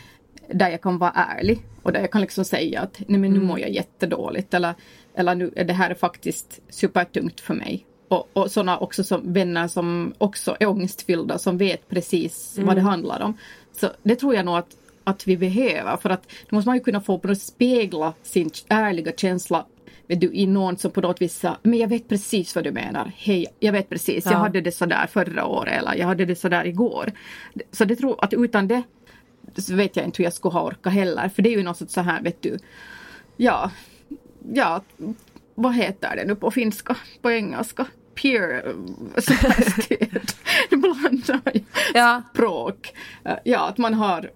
där 0.54 0.70
jag 0.70 0.82
kan 0.82 0.98
vara 0.98 1.12
ärlig. 1.12 1.60
Och 1.84 1.92
där 1.92 2.00
jag 2.00 2.12
kan 2.12 2.22
liksom 2.22 2.46
säga 2.46 2.82
att 2.82 3.02
nej 3.08 3.20
men 3.20 3.34
nu 3.34 3.40
mår 3.40 3.60
jag 3.60 3.70
jättedåligt. 3.70 4.54
Eller, 4.54 4.74
eller 5.16 5.36
nu, 5.36 5.50
det 5.50 5.74
här 5.74 5.90
är 5.90 5.96
faktiskt 5.96 6.62
supertungt 6.70 7.40
för 7.40 7.54
mig. 7.54 7.86
Och, 8.08 8.30
och 8.34 8.52
sådana 8.52 8.78
också 8.78 9.04
som 9.04 9.34
vänner 9.34 9.68
som 9.68 10.14
också 10.18 10.58
är 10.60 10.68
ångestfyllda 10.68 11.38
som 11.38 11.58
vet 11.58 11.90
precis 11.90 12.60
vad 12.62 12.76
det 12.76 12.82
handlar 12.82 13.22
om. 13.22 13.38
Så 13.72 13.90
det 14.04 14.16
tror 14.16 14.36
jag 14.36 14.46
nog 14.46 14.58
att, 14.58 14.78
att 15.04 15.28
vi 15.28 15.38
behöver 15.38 15.98
för 15.98 16.10
att 16.10 16.24
då 16.50 16.56
måste 16.56 16.70
man 16.70 16.78
ju 16.78 16.84
kunna 16.84 17.02
få 17.02 17.20
på 17.20 17.36
spegla 17.36 18.14
sin 18.24 18.50
ärliga 18.68 19.12
känsla 19.18 19.66
vet 20.08 20.22
du, 20.22 20.34
i 20.34 20.46
någon 20.46 20.78
som 20.78 20.92
på 20.92 21.02
något 21.02 21.22
vis 21.22 21.40
sa, 21.40 21.58
men 21.64 21.80
jag 21.80 21.88
vet 21.88 22.08
precis 22.10 22.56
vad 22.56 22.64
du 22.64 22.72
menar. 22.72 23.12
Hej, 23.16 23.46
jag 23.60 23.72
vet 23.72 23.90
precis, 23.90 24.26
jag 24.26 24.34
Ja. 24.34 24.38
hade 24.38 24.62
det 24.62 24.72
sådär 24.72 25.08
förra 25.08 25.46
året 25.46 25.74
eller 25.74 25.96
jag 25.96 26.08
hade 26.08 26.26
det 26.26 26.36
sådär 26.36 26.66
igår. 26.66 27.12
Så 27.72 27.86
det 27.86 27.96
tror 27.96 28.24
att 28.24 28.34
utan 28.34 28.68
det 28.68 28.84
så 29.58 29.76
vet 29.76 29.96
jag 29.96 30.06
inte 30.06 30.18
hur 30.18 30.24
jag 30.24 30.34
skulle 30.34 30.54
ha 30.54 30.64
orkat 30.64 30.94
heller. 30.94 31.30
För 31.30 31.42
det 31.42 31.50
är 31.50 31.58
ju 31.58 31.64
något 31.64 31.92
så 31.92 32.02
här, 32.02 32.22
vet 32.22 32.42
du, 32.42 32.58
ja, 33.38 33.72
ja, 34.54 34.82
vad 35.56 35.76
heter 35.76 36.16
det 36.16 36.26
nu 36.26 36.36
på 36.36 36.52
finska, 36.52 36.96
på 37.22 37.32
engelska? 37.32 37.88
Peer 38.22 38.68
eh, 38.68 39.22
stöd. 39.22 40.32
Blandar 40.70 41.42
Ja. 41.94 42.22
språk. 42.34 42.94
Eh, 43.26 43.36
Ja, 43.44 43.68
att 43.68 43.78
man 43.78 43.94
har 43.94 44.32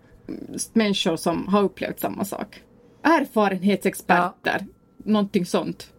människor 0.74 1.16
som 1.18 1.48
har 1.48 1.64
upplevt 1.64 2.00
samma 2.00 2.26
sak. 2.26 2.62
Erfarenhetsexperter, 3.04 4.66
någonting 5.06 5.46
sånt. 5.46 5.94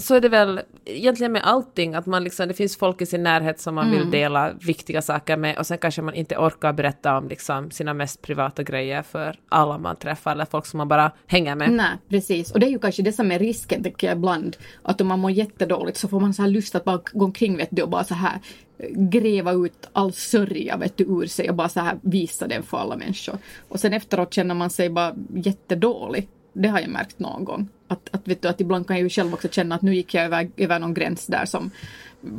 Så 0.00 0.14
är 0.14 0.20
det 0.20 0.28
väl 0.28 0.60
egentligen 0.84 1.32
med 1.32 1.42
allting, 1.44 1.94
att 1.94 2.06
man 2.06 2.24
liksom, 2.24 2.48
det 2.48 2.54
finns 2.54 2.76
folk 2.76 3.02
i 3.02 3.06
sin 3.06 3.22
närhet 3.22 3.60
som 3.60 3.74
man 3.74 3.90
vill 3.90 4.10
dela 4.10 4.52
viktiga 4.52 5.02
saker 5.02 5.36
med 5.36 5.58
och 5.58 5.66
sen 5.66 5.78
kanske 5.78 6.02
man 6.02 6.14
inte 6.14 6.36
orkar 6.36 6.72
berätta 6.72 7.18
om 7.18 7.28
liksom 7.28 7.70
sina 7.70 7.94
mest 7.94 8.22
privata 8.22 8.62
grejer 8.62 9.02
för 9.02 9.36
alla 9.48 9.78
man 9.78 9.96
träffar 9.96 10.32
eller 10.32 10.44
folk 10.44 10.66
som 10.66 10.78
man 10.78 10.88
bara 10.88 11.12
hänger 11.26 11.54
med. 11.54 11.72
Nej, 11.72 11.96
precis. 12.08 12.50
Och 12.50 12.60
det 12.60 12.66
är 12.66 12.70
ju 12.70 12.78
kanske 12.78 13.02
det 13.02 13.12
som 13.12 13.32
är 13.32 13.38
risken, 13.38 13.84
tycker 13.84 14.06
jag 14.06 14.16
ibland. 14.16 14.56
Att 14.82 15.00
om 15.00 15.06
man 15.06 15.18
mår 15.18 15.30
jättedåligt 15.30 15.98
så 15.98 16.08
får 16.08 16.20
man 16.20 16.34
så 16.34 16.42
här 16.42 16.48
lust 16.48 16.74
att 16.74 16.84
bara 16.84 17.00
gå 17.12 17.24
omkring 17.24 17.56
vet 17.56 17.68
du, 17.70 17.82
och 17.82 17.88
bara 17.88 18.04
så 18.04 18.14
här 18.14 18.40
eh, 18.78 18.88
gräva 18.90 19.52
ut 19.52 19.88
all 19.92 20.12
sörja 20.12 20.76
vet 20.76 20.96
du, 20.96 21.04
ur 21.04 21.26
sig 21.26 21.50
och 21.50 21.56
bara 21.56 21.68
så 21.68 21.80
här 21.80 21.98
visa 22.02 22.46
den 22.46 22.62
för 22.62 22.78
alla 22.78 22.96
människor. 22.96 23.38
Och 23.68 23.80
sen 23.80 23.92
efteråt 23.92 24.34
känner 24.34 24.54
man 24.54 24.70
sig 24.70 24.90
bara 24.90 25.14
jättedålig. 25.34 26.28
Det 26.52 26.68
har 26.68 26.80
jag 26.80 26.90
märkt 26.90 27.18
någon 27.18 27.44
gång. 27.44 27.68
Att, 27.90 28.08
att, 28.12 28.28
vet 28.28 28.42
du, 28.42 28.48
att 28.48 28.60
ibland 28.60 28.86
kan 28.86 28.96
jag 28.96 29.02
ju 29.02 29.08
själv 29.08 29.34
också 29.34 29.48
känna 29.48 29.74
att 29.74 29.82
nu 29.82 29.94
gick 29.94 30.14
jag 30.14 30.24
över, 30.24 30.50
över 30.56 30.78
någon 30.78 30.94
gräns 30.94 31.26
där 31.26 31.44
som 31.44 31.70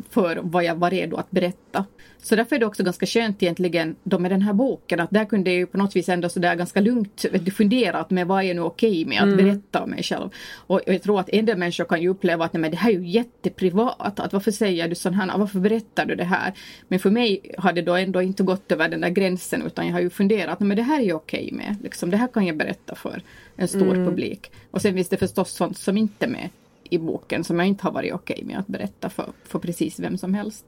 för 0.09 0.39
vad 0.43 0.63
jag 0.63 0.75
var 0.75 0.89
redo 0.89 1.17
att 1.17 1.31
berätta. 1.31 1.85
Så 2.23 2.35
därför 2.35 2.55
är 2.55 2.59
det 2.59 2.65
också 2.65 2.83
ganska 2.83 3.05
skönt 3.05 3.43
egentligen 3.43 3.95
då 4.03 4.19
med 4.19 4.31
den 4.31 4.41
här 4.41 4.53
boken 4.53 4.99
att 4.99 5.09
där 5.09 5.25
kunde 5.25 5.49
jag 5.49 5.57
ju 5.57 5.65
på 5.65 5.77
något 5.77 5.95
vis 5.95 6.09
ändå 6.09 6.29
sådär 6.29 6.55
ganska 6.55 6.81
lugnt 6.81 7.25
fundera 7.57 7.97
att 7.99 8.09
med 8.09 8.27
vad 8.27 8.43
är 8.43 8.53
nu 8.53 8.61
okej 8.61 9.05
med 9.05 9.23
att 9.23 9.37
berätta 9.37 9.83
om 9.83 9.89
mig 9.89 10.03
själv. 10.03 10.29
Och 10.55 10.81
jag 10.85 11.03
tror 11.03 11.19
att 11.19 11.29
en 11.29 11.45
del 11.45 11.57
människor 11.57 11.85
kan 11.85 12.01
ju 12.01 12.09
uppleva 12.09 12.45
att 12.45 12.53
nej, 12.53 12.61
men 12.61 12.71
det 12.71 12.77
här 12.77 12.89
är 12.89 12.99
ju 12.99 13.07
jätteprivat. 13.07 14.19
Att 14.19 14.33
varför 14.33 14.51
säger 14.51 14.87
du 14.87 14.95
sån 14.95 15.13
här, 15.13 15.37
varför 15.37 15.59
berättar 15.59 16.05
du 16.05 16.15
det 16.15 16.23
här? 16.23 16.53
Men 16.87 16.99
för 16.99 17.09
mig 17.09 17.55
har 17.57 17.73
det 17.73 17.81
då 17.81 17.95
ändå 17.95 18.21
inte 18.21 18.43
gått 18.43 18.71
över 18.71 18.89
den 18.89 19.01
där 19.01 19.09
gränsen 19.09 19.61
utan 19.61 19.87
jag 19.87 19.93
har 19.93 20.01
ju 20.01 20.09
funderat, 20.09 20.59
nej, 20.59 20.67
men 20.67 20.77
det 20.77 20.83
här 20.83 20.99
är 20.99 21.05
ju 21.05 21.13
okej 21.13 21.49
med. 21.51 21.75
Liksom, 21.83 22.09
det 22.11 22.17
här 22.17 22.27
kan 22.27 22.45
jag 22.45 22.57
berätta 22.57 22.95
för 22.95 23.21
en 23.55 23.67
stor 23.67 23.95
publik. 23.95 24.51
Och 24.71 24.81
sen 24.81 24.93
finns 24.93 25.09
det 25.09 25.17
förstås 25.17 25.51
sånt 25.51 25.77
som 25.77 25.97
inte 25.97 26.25
är 26.25 26.29
med 26.29 26.49
i 26.91 26.99
boken 26.99 27.43
som 27.43 27.59
jag 27.59 27.67
inte 27.67 27.83
har 27.83 27.91
varit 27.91 28.13
okej 28.13 28.43
med 28.45 28.59
att 28.59 28.67
berätta 28.67 29.09
för, 29.09 29.31
för 29.43 29.59
precis 29.59 29.99
vem 29.99 30.17
som 30.17 30.33
helst. 30.33 30.65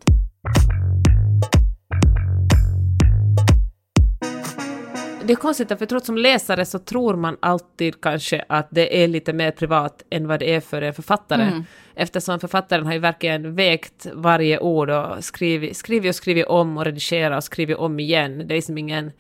Det 5.26 5.34
är 5.34 5.38
konstigt, 5.38 5.68
för 5.68 5.78
jag 5.80 5.90
tror 5.90 5.98
att 5.98 6.06
som 6.06 6.18
läsare 6.18 6.66
så 6.66 6.80
tror 6.80 7.16
man 7.16 7.38
alltid 7.40 8.02
kanske 8.02 8.46
att 8.50 8.68
det 8.72 9.04
är 9.04 9.08
lite 9.08 9.34
mer 9.34 9.52
privat 9.52 10.04
än 10.10 10.28
vad 10.28 10.40
det 10.40 10.56
är 10.56 10.60
för 10.60 10.82
en 10.82 10.94
författare. 10.94 11.44
Mm. 11.44 11.64
Eftersom 11.96 12.40
författaren 12.40 12.86
har 12.86 12.94
ju 12.94 13.00
verkligen 13.00 13.56
vägt 13.56 14.08
varje 14.14 14.60
ord 14.60 14.90
och 14.90 15.24
skrivit, 15.24 15.78
skrivit 15.78 16.10
och 16.10 16.16
skrivit 16.16 16.46
om 16.48 16.78
och 16.78 16.86
redigerat 16.86 17.38
och 17.38 17.44
skrivit 17.44 17.78
om 17.78 18.00
igen. 18.00 18.38
Det 18.38 18.54
är 18.54 18.56
liksom 18.56 18.78
ingen, 18.78 19.12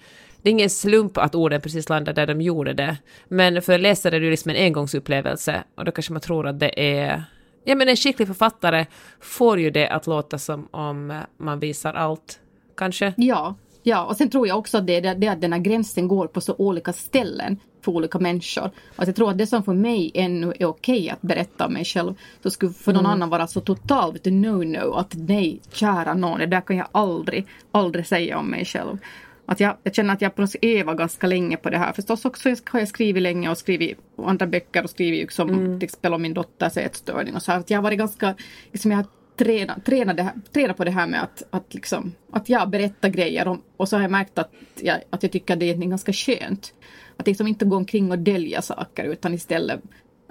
det 0.44 0.50
är 0.50 0.52
ingen 0.52 0.70
slump 0.70 1.18
att 1.18 1.36
orden 1.36 1.62
precis 1.62 1.90
landar 1.90 2.14
där 2.14 2.28
de 2.28 2.42
gjorde 2.42 2.74
det. 2.74 2.98
Men 3.28 3.62
för 3.62 3.78
läsare 3.78 4.16
är 4.16 4.20
det 4.20 4.26
ju 4.26 4.32
liksom 4.32 4.52
en 4.52 4.58
engångsupplevelse 4.58 5.64
och 5.76 5.86
då 5.86 5.92
kanske 5.92 6.14
man 6.14 6.22
tror 6.22 6.48
att 6.48 6.60
det 6.60 7.00
är 7.00 7.24
Ja 7.66 7.76
men 7.76 7.90
en 7.90 7.96
skicklig 7.96 8.28
författare 8.28 8.86
får 9.20 9.60
ju 9.60 9.70
det 9.72 9.88
att 9.88 10.08
låta 10.08 10.38
som 10.38 10.68
om 10.72 11.22
man 11.38 11.60
visar 11.60 11.94
allt, 11.94 12.40
kanske. 12.76 13.14
Ja, 13.18 13.56
Ja, 13.86 14.06
och 14.06 14.18
sen 14.18 14.30
tror 14.30 14.48
jag 14.48 14.58
också 14.58 14.78
att 14.78 14.88
det 14.88 14.96
är 14.96 15.16
det 15.16 15.28
att 15.28 15.42
den 15.42 15.54
här 15.54 15.60
gränsen 15.60 16.08
går 16.08 16.28
på 16.28 16.42
så 16.42 16.56
olika 16.58 16.94
ställen 16.94 17.60
för 17.82 17.92
olika 17.92 18.20
människor. 18.20 18.72
Att 18.96 19.08
jag 19.08 19.16
tror 19.16 19.30
att 19.32 19.38
det 19.38 19.48
som 19.48 19.64
för 19.64 19.74
mig 19.74 20.12
ännu 20.14 20.54
är 20.60 20.66
okej 20.66 21.10
att 21.10 21.22
berätta 21.22 21.66
om 21.66 21.74
mig 21.74 21.86
själv, 21.86 22.14
så 22.44 22.50
skulle 22.50 22.74
för 22.74 22.94
någon 22.94 23.06
mm. 23.06 23.12
annan 23.12 23.30
vara 23.30 23.48
så 23.48 23.62
totalt 23.62 24.26
no-no 24.26 25.00
att 25.00 25.14
nej, 25.14 25.62
kära 25.72 26.14
någon, 26.14 26.40
det 26.40 26.46
där 26.46 26.62
kan 26.62 26.78
jag 26.78 26.88
aldrig, 26.92 27.48
aldrig 27.72 28.08
säga 28.08 28.38
om 28.38 28.48
mig 28.48 28.66
själv. 28.66 28.98
Att 29.46 29.60
jag, 29.60 29.78
jag 29.84 29.96
känner 29.96 30.14
att 30.14 30.22
jag 30.22 30.36
på 30.36 30.42
något 30.42 30.52
sätt 30.52 30.86
ganska 30.86 31.28
länge 31.28 31.58
på 31.58 31.70
det 31.70 31.78
här. 31.78 31.94
Förstås 31.94 32.26
också 32.26 32.50
har 32.66 32.80
jag 32.80 32.88
skrivit 32.88 33.24
länge 33.24 33.50
och 33.50 33.58
skrivit 33.58 33.98
andra 34.18 34.48
böcker 34.48 34.84
och 34.84 34.90
skrivit 34.90 35.22
liksom, 35.22 35.50
mm. 35.50 35.80
till 35.80 35.86
exempel 35.86 36.14
om 36.14 36.22
min 36.22 36.34
dotters 36.34 36.78
ätstörning 36.78 37.36
och 37.36 37.42
så 37.42 37.52
här. 37.52 37.60
Att 37.60 37.70
jag 37.70 37.78
har 37.78 37.84
varit 37.84 37.98
ganska, 37.98 38.36
liksom 38.72 38.92
jag 38.92 38.98
har 38.98 39.06
tränat, 39.38 39.86
tränat, 39.86 40.18
det 40.18 40.24
här, 40.24 40.34
tränat 40.54 40.78
på 40.78 40.84
det 40.84 40.92
här 40.92 41.08
med 41.08 41.24
att, 41.24 41.44
att, 41.50 41.74
liksom, 41.74 42.14
att 42.32 42.50
jag 42.50 42.70
berättar 42.70 43.10
grejer 43.10 43.48
om, 43.48 43.62
och 43.78 43.90
så 43.90 43.96
har 43.96 44.02
jag 44.02 44.12
märkt 44.12 44.38
att 44.38 44.52
jag, 44.82 45.02
att 45.10 45.24
jag 45.24 45.32
tycker 45.32 45.54
att 45.54 45.60
det 45.60 45.70
är 45.70 45.76
ganska 45.76 46.14
skönt. 46.14 46.74
Att 47.18 47.28
liksom 47.28 47.48
inte 47.48 47.66
gå 47.66 47.76
omkring 47.76 48.12
och 48.12 48.20
dölja 48.20 48.62
saker 48.62 49.04
utan 49.04 49.34
istället 49.34 49.82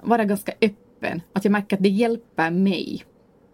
vara 0.03 0.25
ganska 0.25 0.51
öppen. 0.61 1.21
Att 1.33 1.45
jag 1.45 1.51
märker 1.51 1.77
att 1.77 1.83
det 1.83 1.89
hjälper 1.89 2.51
mig 2.51 3.03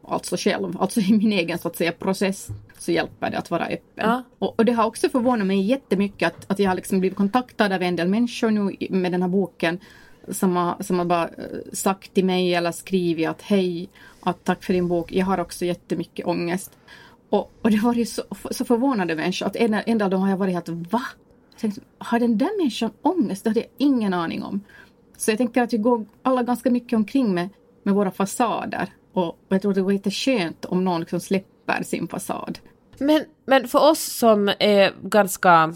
alltså 0.09 0.37
själv, 0.37 0.77
alltså 0.79 0.99
i 0.99 1.13
min 1.13 1.31
egen 1.31 1.59
så 1.59 1.67
att 1.67 1.75
säga 1.75 1.91
process, 1.91 2.47
så 2.77 2.91
hjälper 2.91 3.31
det 3.31 3.37
att 3.37 3.51
vara 3.51 3.65
öppen. 3.65 4.09
Ja. 4.09 4.23
Och, 4.39 4.59
och, 4.59 4.65
det 4.65 4.71
har 4.71 4.85
också 4.85 5.09
förvånat 5.09 5.47
mig 5.47 5.61
jättemycket 5.61 6.27
att, 6.27 6.51
att 6.51 6.59
jag 6.59 6.69
har 6.69 6.75
liksom 6.75 6.99
blivit 6.99 7.17
kontaktad 7.17 7.73
av 7.73 7.81
en 7.81 7.95
del 7.95 8.07
människor 8.07 8.51
nu 8.51 8.87
med 8.89 9.11
den 9.11 9.21
här 9.21 9.29
boken 9.29 9.79
som 10.27 10.55
har, 10.55 10.83
som 10.83 10.99
har 10.99 11.05
bara 11.05 11.27
eh, 11.27 11.33
sagt 11.73 12.13
till 12.13 12.25
mig 12.25 12.55
eller 12.55 12.71
skrivit 12.71 13.27
att 13.27 13.41
hej, 13.41 13.89
att 14.21 14.43
tack 14.43 14.63
för 14.63 14.73
din 14.73 14.87
bok, 14.87 15.11
jag 15.11 15.25
har 15.25 15.39
också 15.39 15.65
jättemycket 15.65 16.25
ångest. 16.25 16.71
Och, 17.29 17.51
och 17.61 17.71
det 17.71 17.77
var 17.77 17.93
ju 17.93 18.05
så, 18.05 18.23
så 18.51 18.65
förvånande 18.65 19.15
människor 19.15 19.45
att 19.45 19.55
en, 19.55 19.73
en 19.73 19.97
dag 19.97 20.11
då 20.11 20.17
har 20.17 20.29
jag 20.29 20.37
varit 20.37 20.53
helt 20.53 20.69
va? 20.69 21.01
Tänkte, 21.59 21.81
har 21.97 22.19
den 22.19 22.37
där 22.37 22.57
människan 22.57 22.91
ångest? 23.01 23.43
Det 23.43 23.49
hade 23.49 23.59
jag 23.59 23.69
ingen 23.77 24.13
aning 24.13 24.43
om. 24.43 24.61
Så 25.17 25.31
jag 25.31 25.37
tänker 25.37 25.61
att 25.61 25.73
vi 25.73 25.77
går 25.77 26.05
alla 26.21 26.43
ganska 26.43 26.71
mycket 26.71 26.97
omkring 26.97 27.33
med, 27.33 27.49
med 27.83 27.93
våra 27.93 28.11
fasader 28.11 28.89
och 29.13 29.37
jag 29.49 29.61
tror 29.61 29.73
det 29.73 29.81
vore 29.81 29.93
lite 29.93 30.11
skönt 30.11 30.65
om 30.65 30.83
någon 30.83 30.99
liksom 30.99 31.19
släpper 31.19 31.83
sin 31.83 32.07
fasad. 32.07 32.59
Men, 32.97 33.25
men 33.45 33.67
för 33.67 33.89
oss 33.89 33.99
som 33.99 34.51
är 34.59 34.91
ganska 35.01 35.73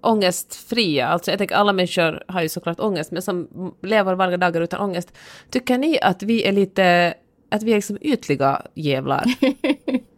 ångestfria, 0.00 1.06
alltså 1.06 1.30
jag 1.30 1.38
tänker 1.38 1.54
alla 1.54 1.72
människor 1.72 2.24
har 2.28 2.42
ju 2.42 2.48
såklart 2.48 2.80
ångest, 2.80 3.10
men 3.10 3.22
som 3.22 3.48
lever 3.82 4.14
varje 4.14 4.36
dagar 4.36 4.60
utan 4.60 4.80
ångest, 4.80 5.12
tycker 5.50 5.78
ni 5.78 6.00
att 6.00 6.22
vi 6.22 6.44
är 6.44 6.52
lite, 6.52 7.14
att 7.50 7.62
vi 7.62 7.70
är 7.70 7.76
liksom 7.76 7.98
ytliga 8.00 8.62
jävlar? 8.74 9.24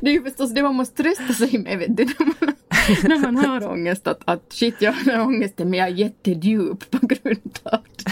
det 0.00 0.10
är 0.10 0.12
ju 0.12 0.22
förstås 0.22 0.54
det 0.54 0.62
man 0.62 0.74
måste 0.74 1.02
trösta 1.02 1.32
sig 1.32 1.58
med, 1.58 1.78
vet 1.78 1.96
du, 1.96 2.04
när 2.04 2.26
man, 2.26 2.54
när 3.02 3.32
man 3.32 3.36
har 3.36 3.68
ångest, 3.68 4.06
att, 4.06 4.20
att 4.24 4.52
shit, 4.52 4.74
jag 4.78 4.92
har 4.92 5.20
ångesten 5.20 5.70
men 5.70 5.78
jag 5.78 5.88
är 5.88 5.92
jättedjup 5.92 6.90
på 6.90 7.06
grund 7.06 7.58
av 7.62 7.80
det. 7.96 8.10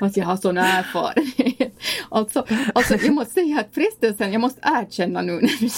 att 0.04 0.16
jag 0.16 0.24
har 0.24 0.36
sån 0.36 0.58
erfarenhet. 0.58 1.80
Alltså, 2.08 2.46
alltså, 2.74 2.96
jag 2.96 3.14
måste 3.14 3.32
säga 3.32 3.60
att 3.60 3.74
frestelsen, 3.74 4.32
jag 4.32 4.40
måste 4.40 4.60
erkänna 4.62 5.22
nu 5.22 5.32
när 5.32 5.60
du 5.60 5.68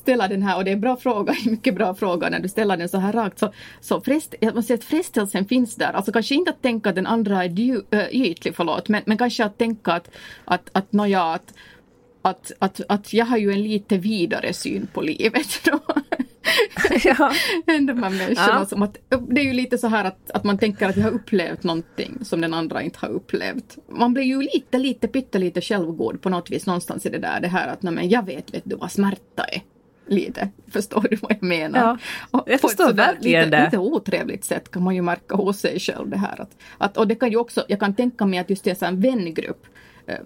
ställer 0.00 0.28
den 0.28 0.42
här, 0.42 0.56
och 0.56 0.64
det 0.64 0.70
är 0.70 0.72
en 0.72 0.80
bra 0.80 0.96
fråga, 0.96 1.34
mycket 1.44 1.74
bra 1.74 1.94
fråga 1.94 2.28
när 2.28 2.40
du 2.40 2.48
ställer 2.48 2.76
den 2.76 2.88
så 2.88 2.98
här 2.98 3.12
rakt, 3.12 3.38
så, 3.38 3.52
så 3.80 4.00
frest, 4.00 4.34
jag 4.40 4.54
måste 4.54 4.66
säga 4.66 4.78
att 4.78 4.84
frestelsen 4.84 5.44
finns 5.44 5.74
där. 5.74 5.92
Alltså 5.92 6.12
kanske 6.12 6.34
inte 6.34 6.50
att 6.50 6.62
tänka 6.62 6.88
att 6.88 6.94
den 6.94 7.06
andra 7.06 7.44
är 7.44 7.48
dju, 7.48 7.82
äh, 7.90 8.06
ytlig, 8.10 8.56
förlåt, 8.56 8.88
men, 8.88 9.02
men 9.06 9.18
kanske 9.18 9.44
att 9.44 9.58
tänka 9.58 9.92
att, 9.92 10.10
att, 10.44 10.70
att 10.72 10.92
nåja, 10.92 11.22
att 11.22 11.54
att, 12.22 12.52
att, 12.58 12.80
att 12.88 13.12
jag 13.12 13.26
har 13.26 13.36
ju 13.36 13.52
en 13.52 13.62
lite 13.62 13.98
vidare 13.98 14.52
syn 14.52 14.88
på 14.92 15.00
livet. 15.00 15.64
Då. 15.64 15.80
ja. 17.04 17.32
än 17.66 17.86
de 17.86 18.02
här 18.02 18.10
människorna. 18.10 18.58
Ja. 18.60 18.66
Som 18.66 18.82
att, 18.82 18.96
det 19.28 19.40
är 19.40 19.44
ju 19.44 19.52
lite 19.52 19.78
så 19.78 19.86
här 19.86 20.04
att, 20.04 20.30
att 20.30 20.44
man 20.44 20.58
tänker 20.58 20.88
att 20.88 20.96
jag 20.96 21.04
har 21.04 21.10
upplevt 21.10 21.62
någonting 21.62 22.18
som 22.24 22.40
den 22.40 22.54
andra 22.54 22.82
inte 22.82 22.98
har 22.98 23.08
upplevt. 23.08 23.78
Man 23.88 24.14
blir 24.14 24.24
ju 24.24 24.42
lite, 24.42 24.78
lite, 24.78 25.08
pyttelite 25.08 25.60
självgod 25.60 26.22
på 26.22 26.28
något 26.28 26.50
vis 26.50 26.66
någonstans 26.66 27.06
i 27.06 27.10
det 27.10 27.18
där. 27.18 27.40
Det 27.40 27.48
här 27.48 27.68
att 27.68 27.82
nej, 27.82 27.92
men 27.92 28.08
jag 28.08 28.26
vet, 28.26 28.54
vet 28.54 28.62
du 28.64 28.76
vad 28.76 28.92
smärta 28.92 29.44
är. 29.44 29.62
Lite, 30.06 30.48
förstår 30.72 31.06
du 31.10 31.16
vad 31.16 31.32
jag 31.32 31.42
menar? 31.42 31.98
Ja, 32.32 32.44
jag 32.46 32.60
förstår 32.60 32.92
verkligen 32.92 33.44
lite, 33.44 33.56
det. 33.56 33.64
Lite 33.64 33.78
otrevligt 33.78 34.44
sätt 34.44 34.70
kan 34.70 34.82
man 34.82 34.94
ju 34.94 35.02
märka 35.02 35.36
hos 35.36 35.58
sig 35.58 35.80
själv 35.80 36.08
det 36.08 36.16
här. 36.16 36.40
Att, 36.40 36.56
att, 36.78 36.96
och 36.96 37.08
det 37.08 37.14
kan 37.14 37.30
ju 37.30 37.36
också, 37.36 37.64
jag 37.68 37.80
kan 37.80 37.94
tänka 37.94 38.26
mig 38.26 38.38
att 38.38 38.50
just 38.50 38.64
det 38.64 38.82
är 38.82 38.86
en 38.86 39.00
vängrupp 39.00 39.66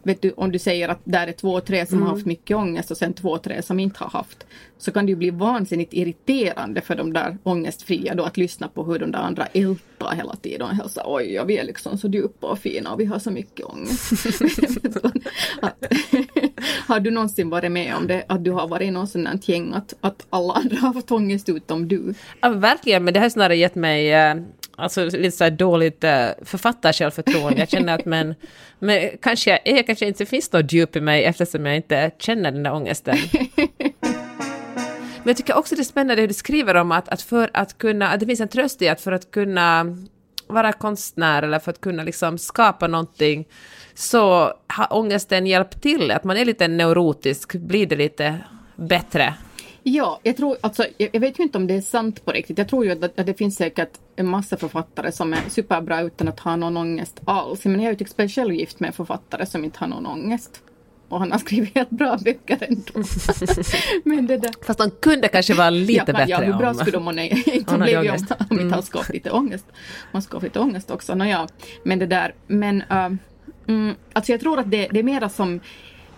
vet 0.02 0.22
du, 0.22 0.32
om 0.36 0.52
du 0.52 0.58
säger 0.58 0.88
att 0.88 1.00
där 1.04 1.26
är 1.26 1.32
två, 1.32 1.60
tre 1.60 1.86
som 1.86 1.96
mm. 1.96 2.06
har 2.06 2.14
haft 2.14 2.26
mycket 2.26 2.56
ångest 2.56 2.90
och 2.90 2.96
sen 2.96 3.14
två, 3.14 3.38
tre 3.38 3.62
som 3.62 3.80
inte 3.80 4.04
har 4.04 4.10
haft. 4.10 4.46
Så 4.78 4.92
kan 4.92 5.06
det 5.06 5.10
ju 5.10 5.16
bli 5.16 5.30
vansinnigt 5.30 5.92
irriterande 5.92 6.80
för 6.80 6.94
de 6.94 7.12
där 7.12 7.38
ångestfria 7.42 8.14
då 8.14 8.24
att 8.24 8.36
lyssna 8.36 8.68
på 8.68 8.84
hur 8.84 8.98
de 8.98 9.10
där 9.10 9.18
andra 9.18 9.46
ältar 9.46 10.14
hela 10.14 10.36
tiden 10.36 10.62
och 10.62 10.74
hälsar 10.74 11.02
oj, 11.06 11.32
ja, 11.32 11.44
vi 11.44 11.58
är 11.58 11.64
liksom 11.64 11.98
så 11.98 12.08
djupa 12.08 12.46
och 12.46 12.58
fina 12.58 12.92
och 12.92 13.00
vi 13.00 13.04
har 13.04 13.18
så 13.18 13.30
mycket 13.30 13.66
ångest. 13.66 14.10
har 16.86 17.00
du 17.00 17.10
någonsin 17.10 17.50
varit 17.50 17.72
med 17.72 17.94
om 17.96 18.06
det, 18.06 18.24
att 18.28 18.44
du 18.44 18.50
har 18.50 18.68
varit 18.68 18.88
i 18.88 18.90
någon 18.90 19.08
sån 19.08 19.28
gäng 19.42 19.72
att, 19.72 19.94
att 20.00 20.26
alla 20.30 20.52
andra 20.52 20.76
har 20.76 20.92
fått 20.92 21.10
ångest 21.10 21.48
utom 21.48 21.88
du? 21.88 22.14
Ja, 22.40 22.48
verkligen, 22.48 23.04
men 23.04 23.14
det 23.14 23.20
har 23.20 23.28
snarare 23.28 23.56
gett 23.56 23.74
mig 23.74 24.12
äh 24.12 24.34
alltså 24.76 25.04
lite 25.04 25.36
så 25.36 25.44
här 25.44 25.50
dåligt 25.50 26.04
eh, 26.04 26.28
äh, 26.28 26.34
författarsjälvförtroende. 26.42 27.58
Jag 27.58 27.70
känner 27.70 27.94
att 27.94 28.04
men, 28.04 28.34
men 28.78 29.10
kanske 29.22 29.50
jag 29.50 29.60
är, 29.64 29.82
kanske 29.82 30.06
inte 30.06 30.26
finns 30.26 30.52
något 30.52 30.72
djup 30.72 30.96
i 30.96 31.00
mig 31.00 31.24
eftersom 31.24 31.66
jag 31.66 31.76
inte 31.76 32.10
känner 32.18 32.52
den 32.52 32.62
där 32.62 32.72
ångesten. 32.72 33.16
Men 35.26 35.30
jag 35.30 35.36
tycker 35.36 35.56
också 35.56 35.74
det 35.74 35.82
är 35.82 35.84
spännande 35.84 36.22
hur 36.22 36.28
du 36.28 36.34
skriver 36.34 36.74
om 36.74 36.92
att, 36.92 37.08
att 37.08 37.22
för 37.22 37.50
att 37.52 37.78
kunna, 37.78 38.08
att 38.08 38.20
det 38.20 38.26
finns 38.26 38.40
en 38.40 38.48
tröst 38.48 38.82
i 38.82 38.88
att 38.88 39.00
för 39.00 39.12
att 39.12 39.30
kunna 39.30 39.96
vara 40.46 40.72
konstnär 40.72 41.42
eller 41.42 41.58
för 41.58 41.70
att 41.70 41.80
kunna 41.80 42.02
liksom 42.02 42.38
skapa 42.38 42.86
någonting 42.86 43.48
så 43.94 44.52
har 44.66 44.86
ångesten 44.90 45.46
hjälpt 45.46 45.82
till, 45.82 46.10
att 46.10 46.24
man 46.24 46.36
är 46.36 46.44
lite 46.44 46.68
neurotisk, 46.68 47.52
blir 47.52 47.86
det 47.86 47.96
lite 47.96 48.38
bättre 48.76 49.34
Ja, 49.88 50.20
jag 50.22 50.36
tror 50.36 50.56
alltså, 50.60 50.86
jag 50.96 51.20
vet 51.20 51.38
ju 51.38 51.42
inte 51.42 51.58
om 51.58 51.66
det 51.66 51.74
är 51.74 51.80
sant 51.80 52.24
på 52.24 52.32
riktigt. 52.32 52.58
Jag 52.58 52.68
tror 52.68 52.84
ju 52.84 52.90
att, 52.90 53.18
att 53.18 53.26
det 53.26 53.34
finns 53.34 53.56
säkert 53.56 53.90
en 54.16 54.26
massa 54.26 54.56
författare 54.56 55.12
som 55.12 55.32
är 55.32 55.38
superbra 55.48 56.00
utan 56.00 56.28
att 56.28 56.40
ha 56.40 56.56
någon 56.56 56.76
ångest 56.76 57.20
alls. 57.24 57.64
Men 57.64 57.74
jag 57.74 57.84
är 57.84 57.90
ju 57.90 57.96
till 57.96 58.04
exempel 58.04 58.28
själv 58.28 58.54
gift 58.54 58.80
med 58.80 58.88
en 58.88 58.92
författare 58.92 59.46
som 59.46 59.64
inte 59.64 59.78
har 59.78 59.86
någon 59.86 60.06
ångest. 60.06 60.62
Och 61.08 61.18
han 61.18 61.32
har 61.32 61.38
skrivit 61.46 61.74
helt 61.74 61.90
bra 61.90 62.18
böcker 62.24 62.58
ändå. 62.60 63.08
men 64.04 64.26
det 64.26 64.36
där... 64.36 64.64
Fast 64.66 64.78
han 64.78 64.90
kunde 64.90 65.28
kanske 65.28 65.54
vara 65.54 65.70
lite 65.70 65.92
ja, 65.92 66.04
bättre 66.04 66.24
Ja, 66.30 66.40
hur 66.40 66.54
bra 66.54 66.74
skulle 66.74 66.90
de 66.90 67.08
inte 67.18 67.78
bli 67.78 67.96
om, 67.96 68.16
om 68.50 68.60
inte 68.60 68.74
han 68.74 68.82
skulle 68.82 69.04
ha 69.04 69.12
lite 69.12 69.30
ångest. 69.30 69.66
Man 70.12 70.22
ha 70.30 70.40
lite 70.40 70.60
ångest 70.60 70.90
också. 70.90 71.14
Nåja, 71.14 71.48
men 71.82 71.98
det 71.98 72.06
där, 72.06 72.34
men 72.46 72.82
uh, 72.82 73.12
mm, 73.66 73.94
alltså 74.12 74.32
jag 74.32 74.40
tror 74.40 74.58
att 74.58 74.70
det, 74.70 74.88
det 74.92 74.98
är 74.98 75.02
mera 75.02 75.28
som 75.28 75.60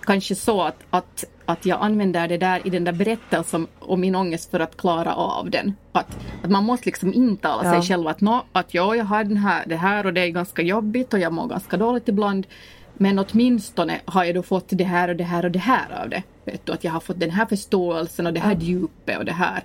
kanske 0.09 0.35
så 0.35 0.63
att, 0.63 0.77
att, 0.91 1.25
att 1.45 1.67
jag 1.67 1.79
använder 1.81 2.29
det 2.29 2.39
där 2.39 2.67
i 2.67 2.71
den 2.71 2.85
där 2.85 2.93
berättelsen 2.93 3.67
om 3.79 4.01
min 4.01 4.15
ångest 4.15 4.51
för 4.51 4.61
att 4.61 4.77
klara 4.77 5.15
av 5.15 5.51
den. 5.51 5.75
Att, 5.93 6.17
att 6.43 6.51
man 6.51 6.65
måste 6.65 6.87
liksom 6.87 7.15
intala 7.15 7.65
ja. 7.65 7.73
sig 7.73 7.89
själv 7.89 8.07
att, 8.09 8.21
no, 8.21 8.43
att 8.53 8.75
ja, 8.75 8.97
jag 8.97 9.05
har 9.05 9.25
den 9.25 9.37
här, 9.37 9.65
det 9.67 9.77
här 9.77 10.07
och 10.07 10.13
det 10.15 10.21
är 10.21 10.29
ganska 10.29 10.63
jobbigt 10.63 11.15
och 11.15 11.21
jag 11.21 11.33
mår 11.33 11.47
ganska 11.47 11.77
dåligt 11.77 12.09
ibland. 12.09 12.47
Men 12.95 13.19
åtminstone 13.19 14.01
har 14.05 14.25
jag 14.25 14.35
då 14.35 14.43
fått 14.43 14.69
det 14.69 14.85
här 14.85 15.09
och 15.09 15.17
det 15.17 15.25
här 15.25 15.45
och 15.45 15.51
det 15.51 15.59
här 15.59 16.03
av 16.03 16.09
det. 16.09 16.23
Vet 16.45 16.67
du, 16.67 16.73
att 16.73 16.85
jag 16.85 16.93
har 16.93 17.01
fått 17.01 17.21
den 17.21 17.31
här 17.31 17.47
förståelsen 17.47 18.27
och 18.27 18.33
det 18.33 18.41
här 18.41 18.57
djupet 18.61 19.19
och 19.19 19.25
det 19.25 19.33
här. 19.33 19.63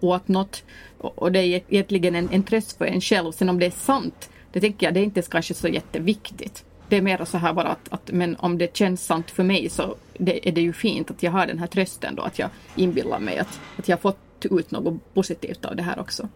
Och 0.00 0.16
att 0.16 0.28
något, 0.28 0.62
och 0.98 1.32
det 1.32 1.38
är 1.38 1.62
egentligen 1.68 2.14
en, 2.14 2.28
en 2.32 2.42
tröst 2.42 2.78
för 2.78 2.84
en 2.84 3.00
själv. 3.00 3.32
Sen 3.32 3.48
om 3.48 3.58
det 3.58 3.66
är 3.66 3.70
sant, 3.70 4.30
det 4.52 4.60
tänker 4.60 4.86
jag, 4.86 4.94
det 4.94 5.00
är 5.00 5.04
inte 5.04 5.22
kanske 5.22 5.54
så 5.54 5.68
jätteviktigt 5.68 6.64
det 6.94 6.98
är 6.98 7.02
mer 7.02 7.24
så 7.24 7.38
här 7.38 7.52
bara 7.52 7.68
att, 7.68 7.92
att, 7.92 8.10
men 8.12 8.36
om 8.36 8.58
det 8.58 8.76
känns 8.76 9.06
sant 9.06 9.30
för 9.30 9.42
mig 9.42 9.68
så 9.70 9.96
det, 10.18 10.48
är 10.48 10.52
det 10.52 10.60
ju 10.60 10.72
fint 10.72 11.10
att 11.10 11.22
jag 11.22 11.32
har 11.32 11.46
den 11.46 11.58
här 11.58 11.66
trösten 11.66 12.14
då 12.14 12.22
att 12.22 12.38
jag 12.38 12.50
inbillar 12.76 13.18
mig 13.18 13.38
att, 13.38 13.60
att 13.76 13.88
jag 13.88 14.00
fått 14.00 14.46
ut 14.50 14.70
något 14.70 15.14
positivt 15.14 15.64
av 15.64 15.76
det 15.76 15.82
här 15.82 16.00
också. 16.00 16.28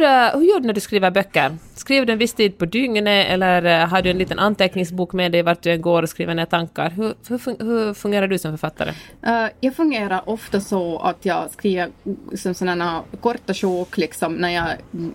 Hur, 0.00 0.06
eh, 0.06 0.38
hur 0.38 0.44
gör 0.44 0.60
du 0.60 0.66
när 0.66 0.74
du 0.74 0.80
skriver 0.80 1.10
böcker? 1.10 1.56
Skriver 1.74 2.06
du 2.06 2.12
en 2.12 2.18
viss 2.18 2.34
tid 2.34 2.58
på 2.58 2.64
dygnet 2.64 3.26
eller 3.28 3.64
eh, 3.64 3.88
har 3.88 4.02
du 4.02 4.10
en 4.10 4.18
liten 4.18 4.38
anteckningsbok 4.38 5.12
med 5.12 5.32
dig 5.32 5.42
vart 5.42 5.62
du 5.62 5.70
än 5.70 5.82
går 5.82 6.02
och 6.02 6.08
skriver 6.08 6.34
ner 6.34 6.46
tankar? 6.46 6.90
Hur, 6.90 7.14
hur, 7.28 7.64
hur 7.64 7.94
fungerar 7.94 8.28
du 8.28 8.38
som 8.38 8.52
författare? 8.52 8.90
Uh, 9.26 9.50
jag 9.60 9.76
fungerar 9.76 10.22
ofta 10.26 10.60
så 10.60 10.98
att 10.98 11.24
jag 11.24 11.50
skriver 11.50 11.90
som 12.36 12.54
sådana 12.54 13.02
korta 13.20 13.54
sjok 13.54 13.96
liksom 13.96 14.34
när 14.34 14.50
jag 14.50 14.66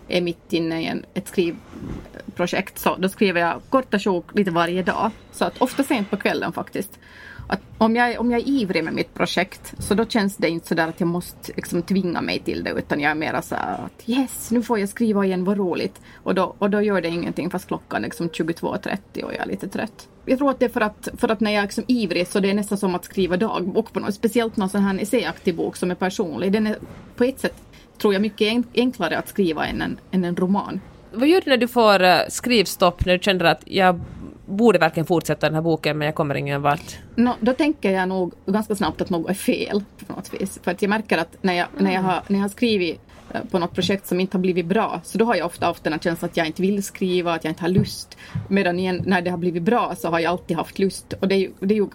är 0.08 0.22
mitt 0.22 0.54
inne 0.54 0.82
i 0.82 0.86
en, 0.86 1.06
ett 1.14 1.28
skrivprojekt 1.28 2.80
så 2.80 2.96
då 2.96 3.10
skriver 3.10 3.42
jag 3.42 3.62
korta 3.70 4.00
sjok 4.00 4.36
lite 4.36 4.52
varje 4.52 4.84
dag. 4.84 5.12
Så 5.32 5.46
att 5.46 5.62
ofta 5.62 5.84
sent 5.84 6.10
på 6.10 6.18
kvällen 6.18 6.54
faktiskt 6.54 7.00
att 7.48 7.62
om, 7.78 7.96
jag, 7.96 8.20
om 8.20 8.32
jag 8.32 8.42
är 8.42 8.48
ivrig 8.48 8.84
med 8.84 8.94
mitt 8.94 9.14
projekt 9.14 9.74
så 9.80 9.94
då 9.94 10.06
känns 10.06 10.38
det 10.38 10.50
inte 10.50 10.68
sådär 10.68 10.88
att 10.88 11.00
jag 11.00 11.08
måste 11.08 11.52
liksom 11.56 11.82
tvinga 11.82 12.22
mig 12.22 12.40
till 12.40 12.64
det 12.64 12.70
utan 12.70 13.00
jag 13.00 13.12
är 13.12 13.16
mera 13.16 13.42
så 13.42 13.56
att 13.56 14.04
yes, 14.06 14.52
nu 14.52 14.62
får 14.62 14.80
jag 14.80 14.90
skriva 14.90 15.26
igen, 15.26 15.44
vad 15.44 15.58
roligt. 15.58 16.02
Och 16.24 16.36
då, 16.36 16.56
och 16.58 16.70
då 16.70 16.82
gör 16.82 17.02
det 17.02 17.08
ingenting 17.08 17.50
fast 17.50 17.68
klockan 17.68 18.04
är 18.04 18.08
liksom 18.08 18.30
22.30 18.30 19.24
och 19.24 19.34
jag 19.34 19.42
är 19.42 19.46
lite 19.46 19.68
trött. 19.68 20.08
Jag 20.26 20.38
tror 20.38 20.50
att 20.50 20.60
det 20.60 20.66
är 20.66 20.70
för 20.70 20.82
att, 20.82 21.10
för 21.18 21.32
att 21.32 21.40
när 21.40 21.52
jag 21.52 21.60
är 21.60 21.64
liksom 21.64 21.84
ivrig 21.88 22.28
så 22.28 22.40
det 22.40 22.50
är 22.50 22.54
nästan 22.54 22.78
som 22.78 22.96
att 22.96 23.06
skriva 23.06 23.38
dagbok 23.38 23.94
på 23.94 24.00
något, 24.00 24.16
speciellt 24.16 24.58
någon 24.58 24.70
sån 24.70 24.82
här 24.82 25.02
essäaktig 25.02 25.56
bok 25.56 25.76
som 25.76 25.92
är 25.92 25.96
personlig. 25.96 26.52
Den 26.52 26.68
är 26.68 26.78
på 27.16 27.24
ett 27.24 27.40
sätt, 27.40 27.56
tror 27.98 28.14
jag, 28.14 28.22
mycket 28.22 28.66
enklare 28.76 29.18
att 29.18 29.30
skriva 29.30 29.66
än 29.66 29.82
en, 29.82 29.98
än 30.12 30.24
en 30.24 30.36
roman. 30.36 30.82
Vad 31.14 31.28
gör 31.28 31.42
du 31.42 31.50
när 31.50 31.58
du 31.58 31.68
får 31.68 32.04
eh, 32.04 32.18
skrivstopp, 32.30 33.06
när 33.06 33.14
du 33.14 33.24
känner 33.24 33.46
att 33.46 33.62
jag 33.66 34.00
borde 34.46 34.80
verkligen 34.80 35.06
fortsätta 35.06 35.48
den 35.48 35.56
här 35.56 35.62
boken 35.62 35.98
men 35.98 36.06
jag 36.06 36.16
kommer 36.16 36.36
ingen 36.36 36.62
vart? 36.62 36.98
No, 37.16 37.32
då 37.40 37.54
tänker 37.54 37.92
jag 37.92 38.10
nog 38.10 38.34
ganska 38.46 38.76
snabbt 38.76 39.02
att 39.02 39.10
något 39.10 39.30
är 39.30 39.34
fel 39.34 39.84
på 40.08 40.14
något 40.14 40.34
vis. 40.34 40.60
För 40.64 40.72
att 40.72 40.82
jag 40.82 40.90
märker 40.90 41.18
att 41.18 41.38
när 41.42 41.54
jag, 41.54 41.68
när 41.78 41.94
jag, 41.94 42.02
har, 42.02 42.22
när 42.28 42.36
jag 42.36 42.44
har 42.44 42.50
skrivit 42.50 43.02
eh, 43.34 43.42
på 43.52 43.60
något 43.60 43.74
projekt 43.74 44.08
som 44.08 44.20
inte 44.20 44.38
har 44.38 44.42
blivit 44.42 44.66
bra, 44.66 45.02
så 45.04 45.18
då 45.18 45.26
har 45.26 45.36
jag 45.36 45.46
ofta 45.46 45.66
haft 45.66 45.84
den 45.84 45.94
här 45.94 46.00
känslan 46.00 46.30
att 46.30 46.38
jag 46.38 46.48
inte 46.48 46.62
vill 46.62 46.84
skriva, 46.84 47.34
att 47.34 47.44
jag 47.44 47.52
inte 47.52 47.62
har 47.62 47.70
lust. 47.70 48.18
Medan 48.50 48.80
igen, 48.80 49.04
när 49.06 49.22
det 49.22 49.30
har 49.30 49.38
blivit 49.38 49.64
bra 49.64 49.96
så 49.96 50.10
har 50.10 50.20
jag 50.20 50.32
alltid 50.32 50.58
haft 50.58 50.80
lust. 50.80 51.14
Och 51.20 51.28
det 51.28 51.36
är 51.36 51.40
ju, 51.40 51.52
det 51.60 51.74
är 51.74 51.78
ju, 51.78 51.88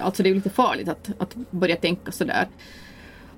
alltså 0.00 0.22
det 0.22 0.30
är 0.30 0.34
lite 0.34 0.50
farligt 0.50 0.88
att, 0.88 1.10
att 1.18 1.34
börja 1.50 1.76
tänka 1.76 2.12
sådär. 2.12 2.48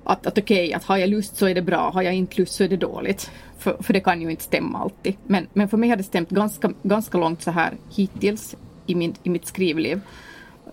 Att, 0.09 0.27
att 0.27 0.37
okej, 0.37 0.65
okay, 0.65 0.73
att 0.73 0.83
har 0.83 0.97
jag 0.97 1.09
lust 1.09 1.37
så 1.37 1.47
är 1.47 1.55
det 1.55 1.61
bra, 1.61 1.91
har 1.91 2.01
jag 2.01 2.13
inte 2.13 2.37
lust 2.37 2.53
så 2.53 2.63
är 2.63 2.67
det 2.67 2.77
dåligt. 2.77 3.31
För, 3.57 3.77
för 3.79 3.93
det 3.93 3.99
kan 3.99 4.21
ju 4.21 4.31
inte 4.31 4.43
stämma 4.43 4.79
alltid. 4.79 5.15
Men, 5.25 5.47
men 5.53 5.69
för 5.69 5.77
mig 5.77 5.89
har 5.89 5.97
det 5.97 6.03
stämt 6.03 6.29
ganska, 6.29 6.71
ganska 6.83 7.17
långt 7.17 7.41
så 7.41 7.51
här 7.51 7.73
hittills 7.95 8.55
i, 8.85 8.95
min, 8.95 9.15
i 9.23 9.29
mitt 9.29 9.45
skrivliv. 9.45 10.01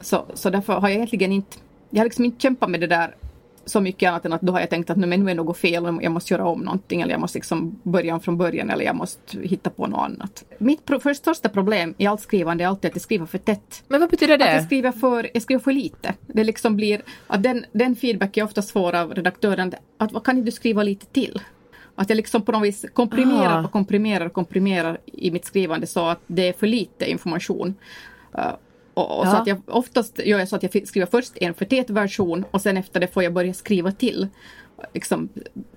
Så, 0.00 0.24
så 0.34 0.50
därför 0.50 0.72
har 0.72 0.88
jag 0.88 0.96
egentligen 0.96 1.32
inte, 1.32 1.56
jag 1.90 2.00
har 2.00 2.04
liksom 2.04 2.24
inte 2.24 2.40
kämpat 2.40 2.70
med 2.70 2.80
det 2.80 2.86
där 2.86 3.14
så 3.66 3.80
mycket 3.80 4.08
annat 4.08 4.24
än 4.24 4.32
att 4.32 4.40
då 4.40 4.52
har 4.52 4.60
jag 4.60 4.70
tänkt 4.70 4.90
att 4.90 4.96
nu, 4.96 5.06
men 5.06 5.24
nu 5.24 5.30
är 5.30 5.34
något 5.34 5.56
fel 5.56 5.98
jag 6.00 6.12
måste 6.12 6.34
göra 6.34 6.46
om 6.46 6.60
någonting 6.60 7.00
eller 7.00 7.12
jag 7.12 7.20
måste 7.20 7.38
liksom 7.38 7.80
börja 7.82 8.14
om 8.14 8.20
från 8.20 8.36
början 8.38 8.70
eller 8.70 8.84
jag 8.84 8.96
måste 8.96 9.38
hitta 9.38 9.70
på 9.70 9.86
något 9.86 10.00
annat. 10.00 10.44
Mitt 10.58 10.84
pro 10.84 11.14
största 11.14 11.48
problem 11.48 11.94
i 11.98 12.06
allt 12.06 12.20
skrivande 12.20 12.64
är 12.64 12.68
alltid 12.68 12.88
att 12.88 12.96
jag 12.96 13.02
skriver 13.02 13.26
för 13.26 13.38
tätt. 13.38 13.84
Men 13.88 14.00
vad 14.00 14.10
betyder 14.10 14.38
det? 14.38 14.44
Att 14.44 14.54
jag 14.54 14.64
skriver 14.64 14.92
för, 14.92 15.30
jag 15.34 15.42
skriver 15.42 15.62
för 15.62 15.72
lite. 15.72 16.14
Det 16.26 16.44
liksom 16.44 16.76
blir, 16.76 17.02
att 17.26 17.42
den, 17.42 17.64
den 17.72 17.96
feedback 17.96 18.36
jag 18.36 18.44
oftast 18.44 18.70
får 18.70 18.94
av 18.94 19.14
redaktören, 19.14 19.72
att 19.98 20.12
vad 20.12 20.24
kan 20.24 20.44
du 20.44 20.52
skriva 20.52 20.82
lite 20.82 21.06
till? 21.06 21.40
Att 21.94 22.08
jag 22.08 22.16
liksom 22.16 22.42
på 22.42 22.52
något 22.52 22.62
vis 22.62 22.86
komprimerar 22.92 23.60
ah. 23.60 23.64
och 23.64 23.72
komprimerar 23.72 24.26
och 24.26 24.32
komprimerar 24.32 24.98
i 25.06 25.30
mitt 25.30 25.44
skrivande 25.44 25.86
så 25.86 26.08
att 26.08 26.20
det 26.26 26.48
är 26.48 26.52
för 26.52 26.66
lite 26.66 27.10
information. 27.10 27.74
Och, 28.94 29.18
och 29.18 29.26
ja. 29.26 29.30
så 29.30 29.36
att 29.36 29.46
jag, 29.46 29.60
oftast 29.66 30.18
gör 30.18 30.38
jag 30.38 30.48
så 30.48 30.56
att 30.56 30.62
jag 30.62 30.88
skriver 30.88 31.06
först 31.06 31.32
en 31.36 31.54
för 31.54 31.64
tät 31.64 31.90
version 31.90 32.44
och 32.50 32.60
sen 32.60 32.76
efter 32.76 33.00
det 33.00 33.06
får 33.06 33.22
jag 33.22 33.32
börja 33.32 33.54
skriva 33.54 33.92
till. 33.92 34.28
Liksom 34.94 35.28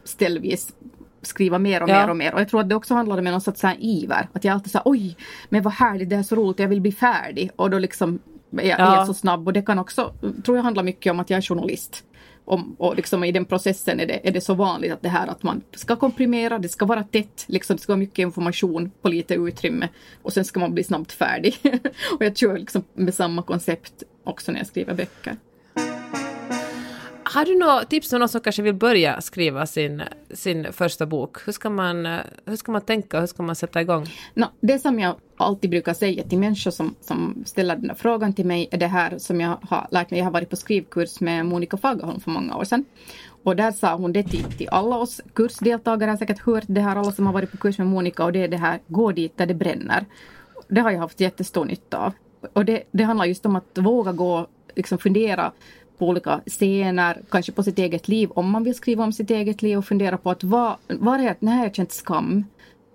ställvis 0.04 0.74
skriva 1.22 1.60
mer 1.60 1.84
och 1.84 1.90
ja. 1.90 2.02
mer 2.02 2.10
och 2.10 2.18
mer. 2.18 2.34
Och 2.34 2.42
jag 2.42 2.50
tror 2.50 2.62
att 2.62 2.70
det 2.70 2.76
också 2.76 2.94
handlar 2.94 3.18
om 3.18 3.24
någon 3.24 3.42
sorts 3.42 3.62
så 3.62 3.72
iver. 3.80 4.30
Att 4.34 4.44
jag 4.44 4.54
alltid 4.54 4.72
säger 4.72 4.84
oj, 4.86 5.18
men 5.50 5.64
vad 5.64 5.74
härligt, 5.74 6.10
det 6.10 6.16
är 6.16 6.24
så 6.24 6.36
roligt, 6.36 6.60
jag 6.60 6.68
vill 6.68 6.82
bli 6.82 6.92
färdig. 6.92 7.52
Och 7.56 7.70
då 7.70 7.80
liksom 7.80 8.20
är 8.52 8.80
ja. 8.80 9.06
så 9.06 9.14
snabb. 9.14 9.48
Och 9.48 9.54
det 9.54 9.62
kan 9.62 9.80
också, 9.80 10.14
tror 10.46 10.58
jag 10.58 10.64
handlar 10.64 10.84
mycket 10.84 11.12
om 11.12 11.20
att 11.20 11.30
jag 11.30 11.38
är 11.38 11.42
journalist. 11.42 12.04
Om, 12.46 12.76
och 12.80 12.96
liksom 12.96 13.24
i 13.24 13.32
den 13.32 13.46
processen 13.46 14.00
är 14.00 14.06
det, 14.06 14.28
är 14.28 14.32
det 14.32 14.42
så 14.42 14.54
vanligt 14.54 14.94
att 14.94 15.02
det 15.02 15.10
här 15.10 15.28
att 15.28 15.44
man 15.44 15.62
ska 15.76 15.96
komprimera, 15.96 16.60
det 16.60 16.70
ska 16.70 16.86
vara 16.86 17.04
tätt, 17.04 17.46
liksom, 17.48 17.76
det 17.76 17.82
ska 17.82 17.92
vara 17.92 18.00
mycket 18.00 18.20
information 18.20 18.92
på 19.02 19.10
lite 19.10 19.34
utrymme 19.34 19.90
och 20.22 20.34
sen 20.34 20.46
ska 20.46 20.60
man 20.60 20.74
bli 20.74 20.84
snabbt 20.84 21.12
färdig. 21.12 21.58
och 22.16 22.26
jag 22.26 22.38
kör 22.38 22.58
liksom 22.58 22.84
med 22.94 23.14
samma 23.14 23.42
koncept 23.42 24.04
också 24.24 24.52
när 24.52 24.60
jag 24.60 24.68
skriver 24.68 24.94
böcker. 24.94 25.36
Har 27.34 27.46
du 27.46 27.58
några 27.58 27.84
tips 27.84 28.14
om 28.14 28.20
någon 28.20 28.30
som 28.30 28.42
kanske 28.42 28.62
vill 28.62 28.74
börja 28.74 29.22
skriva 29.22 29.66
sin, 29.66 30.04
sin 30.34 30.74
första 30.74 31.06
bok? 31.06 31.48
Hur 31.48 31.54
ska, 31.54 31.70
man, 31.70 32.06
eh, 32.06 32.20
hur 32.46 32.56
ska 32.56 32.72
man 32.72 32.82
tänka? 32.82 33.20
Hur 33.20 33.28
ska 33.28 33.44
man 33.44 33.56
sätta 33.56 33.82
igång? 33.82 34.06
No, 34.34 34.46
det 34.62 34.80
som 34.80 35.00
jag 35.00 35.16
alltid 35.38 35.70
brukar 35.70 35.94
säga 35.94 36.24
till 36.24 36.38
människor 36.38 36.72
som, 36.72 36.96
som 37.02 37.44
ställer 37.46 37.76
den 37.76 37.90
här 37.90 37.98
frågan 37.98 38.34
till 38.34 38.46
mig 38.46 38.68
är 38.72 38.78
det 38.78 38.88
här 38.88 39.18
som 39.18 39.42
jag 39.42 39.58
har 39.62 39.88
lärt 39.92 40.12
mig. 40.12 40.18
Jag 40.18 40.26
har 40.26 40.32
varit 40.32 40.50
på 40.50 40.56
skrivkurs 40.56 41.20
med 41.20 41.46
Monica 41.46 41.78
Fagerholm 41.78 42.20
för 42.20 42.32
många 42.32 42.56
år 42.56 42.64
sedan. 42.64 42.86
Och 43.44 43.56
där 43.56 43.72
sa 43.72 43.96
hon 43.96 44.14
det 44.14 44.24
till, 44.24 44.44
till 44.44 44.70
alla 44.70 44.98
oss 44.98 45.22
kursdeltagare, 45.34 46.10
har 46.10 46.18
säkert 46.18 46.40
hört 46.40 46.66
det 46.68 46.82
här, 46.82 46.96
alla 46.96 47.12
som 47.12 47.26
har 47.26 47.34
varit 47.34 47.52
på 47.52 47.58
kurs 47.58 47.78
med 47.78 47.88
Monica 47.88 48.26
och 48.26 48.32
det 48.32 48.44
är 48.44 48.48
det 48.48 48.58
här, 48.58 48.80
gå 48.88 49.12
dit 49.12 49.38
där 49.38 49.46
det 49.46 49.54
bränner. 49.54 50.06
Det 50.68 50.82
har 50.82 50.92
jag 50.92 51.00
haft 51.00 51.20
jättestor 51.20 51.66
nytta 51.66 51.98
av. 51.98 52.14
Och 52.54 52.66
det, 52.66 52.84
det 52.92 53.04
handlar 53.04 53.26
just 53.26 53.46
om 53.46 53.56
att 53.56 53.78
våga 53.78 54.12
gå, 54.12 54.48
liksom 54.76 54.98
fundera 54.98 55.52
på 55.98 56.08
olika 56.08 56.42
scener, 56.46 57.22
kanske 57.30 57.52
på 57.52 57.64
sitt 57.64 57.80
eget 57.80 58.08
liv, 58.08 58.30
om 58.32 58.50
man 58.50 58.64
vill 58.64 58.76
skriva 58.76 59.04
om 59.04 59.12
sitt 59.12 59.32
eget 59.32 59.62
liv 59.62 59.78
och 59.78 59.86
fundera 59.86 60.18
på 60.18 60.32
att 60.32 60.44
vad, 60.44 60.76
vad 60.88 61.20
är 61.20 61.24
det, 61.24 61.36
när 61.40 61.56
har 61.56 61.64
jag 61.64 61.76
känt 61.76 61.92
skam? 61.92 62.46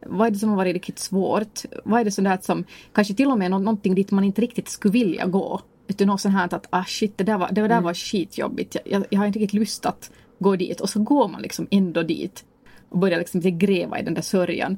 Vad 0.07 0.27
är 0.27 0.31
det 0.31 0.39
som 0.39 0.49
har 0.49 0.57
varit 0.57 0.75
riktigt 0.75 0.99
svårt? 0.99 1.61
Vad 1.85 2.01
är 2.01 2.05
det 2.05 2.11
sådär 2.11 2.39
som 2.43 2.65
kanske 2.93 3.15
till 3.15 3.31
och 3.31 3.39
med 3.39 3.51
någonting 3.51 3.95
dit 3.95 4.11
man 4.11 4.25
inte 4.25 4.43
riktigt 4.43 4.69
skulle 4.69 4.93
vilja 4.93 5.27
gå? 5.27 5.61
Utan 5.89 6.07
något 6.07 6.21
sånt 6.21 6.35
här 6.35 6.55
att 6.55 6.67
ah 6.71 6.85
shit, 6.85 7.19
det 7.19 7.25
där 7.25 7.39
var, 7.39 7.49
det 7.49 7.61
där 7.61 7.71
mm. 7.71 7.85
var 7.85 7.95
skitjobbigt. 7.95 8.75
Jag, 8.75 8.83
jag, 8.85 9.05
jag 9.11 9.19
har 9.19 9.27
inte 9.27 9.39
riktigt 9.39 9.61
lust 9.61 9.87
att 9.87 10.11
gå 10.39 10.57
dit 10.57 10.81
och 10.81 10.89
så 10.89 11.01
går 11.01 11.29
man 11.29 11.43
liksom 11.43 11.67
ändå 11.71 12.03
dit 12.03 12.45
och 12.89 12.99
börjar 12.99 13.19
liksom 13.19 13.41
gräva 13.59 13.99
i 13.99 14.03
den 14.03 14.15
där 14.15 14.23
sörjan. 14.23 14.77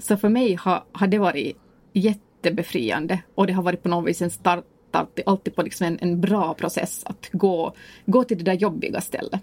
Så 0.00 0.16
för 0.16 0.28
mig 0.28 0.54
har, 0.54 0.84
har 0.92 1.06
det 1.06 1.18
varit 1.18 1.56
jättebefriande 1.92 3.22
och 3.34 3.46
det 3.46 3.52
har 3.52 3.62
varit 3.62 3.82
på 3.82 3.88
något 3.88 4.08
vis 4.08 4.22
en 4.22 4.30
start 4.30 4.64
alltid, 4.96 5.24
alltid 5.26 5.54
på 5.54 5.62
liksom 5.62 5.86
en, 5.86 5.98
en 6.00 6.20
bra 6.20 6.54
process 6.54 7.02
att 7.04 7.28
gå, 7.32 7.74
gå 8.06 8.24
till 8.24 8.38
det 8.38 8.44
där 8.44 8.52
jobbiga 8.52 9.00
stället. 9.00 9.40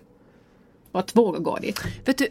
Och 0.91 0.99
att 0.99 1.15
våga 1.15 1.39
gå 1.39 1.57
dit. 1.57 1.79
Vet 2.05 2.17
du, 2.17 2.27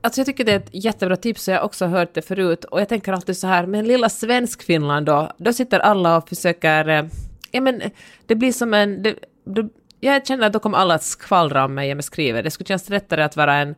Alltså 0.00 0.20
jag 0.20 0.26
tycker 0.26 0.44
det 0.44 0.52
är 0.52 0.56
ett 0.56 0.84
jättebra 0.84 1.16
tips 1.16 1.48
och 1.48 1.54
jag 1.54 1.58
har 1.58 1.64
också 1.64 1.86
hört 1.86 2.14
det 2.14 2.22
förut 2.22 2.64
och 2.64 2.80
jag 2.80 2.88
tänker 2.88 3.12
alltid 3.12 3.36
så 3.36 3.46
här, 3.46 3.66
men 3.66 3.88
lilla 3.88 4.08
Svenskfinland 4.08 5.06
då, 5.06 5.32
då 5.36 5.52
sitter 5.52 5.80
alla 5.80 6.16
och 6.16 6.28
försöker, 6.28 6.88
eh, 6.88 7.04
ja 7.50 7.60
men 7.60 7.82
det 8.26 8.34
blir 8.34 8.52
som 8.52 8.74
en, 8.74 9.02
det, 9.02 9.14
det, 9.44 9.68
jag 10.00 10.26
känner 10.26 10.46
att 10.46 10.52
då 10.52 10.58
kommer 10.58 10.78
alla 10.78 10.94
att 10.94 11.02
skvallra 11.02 11.64
om 11.64 11.74
mig 11.74 11.92
om 11.92 11.98
jag 11.98 12.04
skriver. 12.04 12.42
Det 12.42 12.50
skulle 12.50 12.66
kännas 12.68 12.88
lättare 12.88 13.22
att 13.22 13.36
vara 13.36 13.54
en 13.54 13.74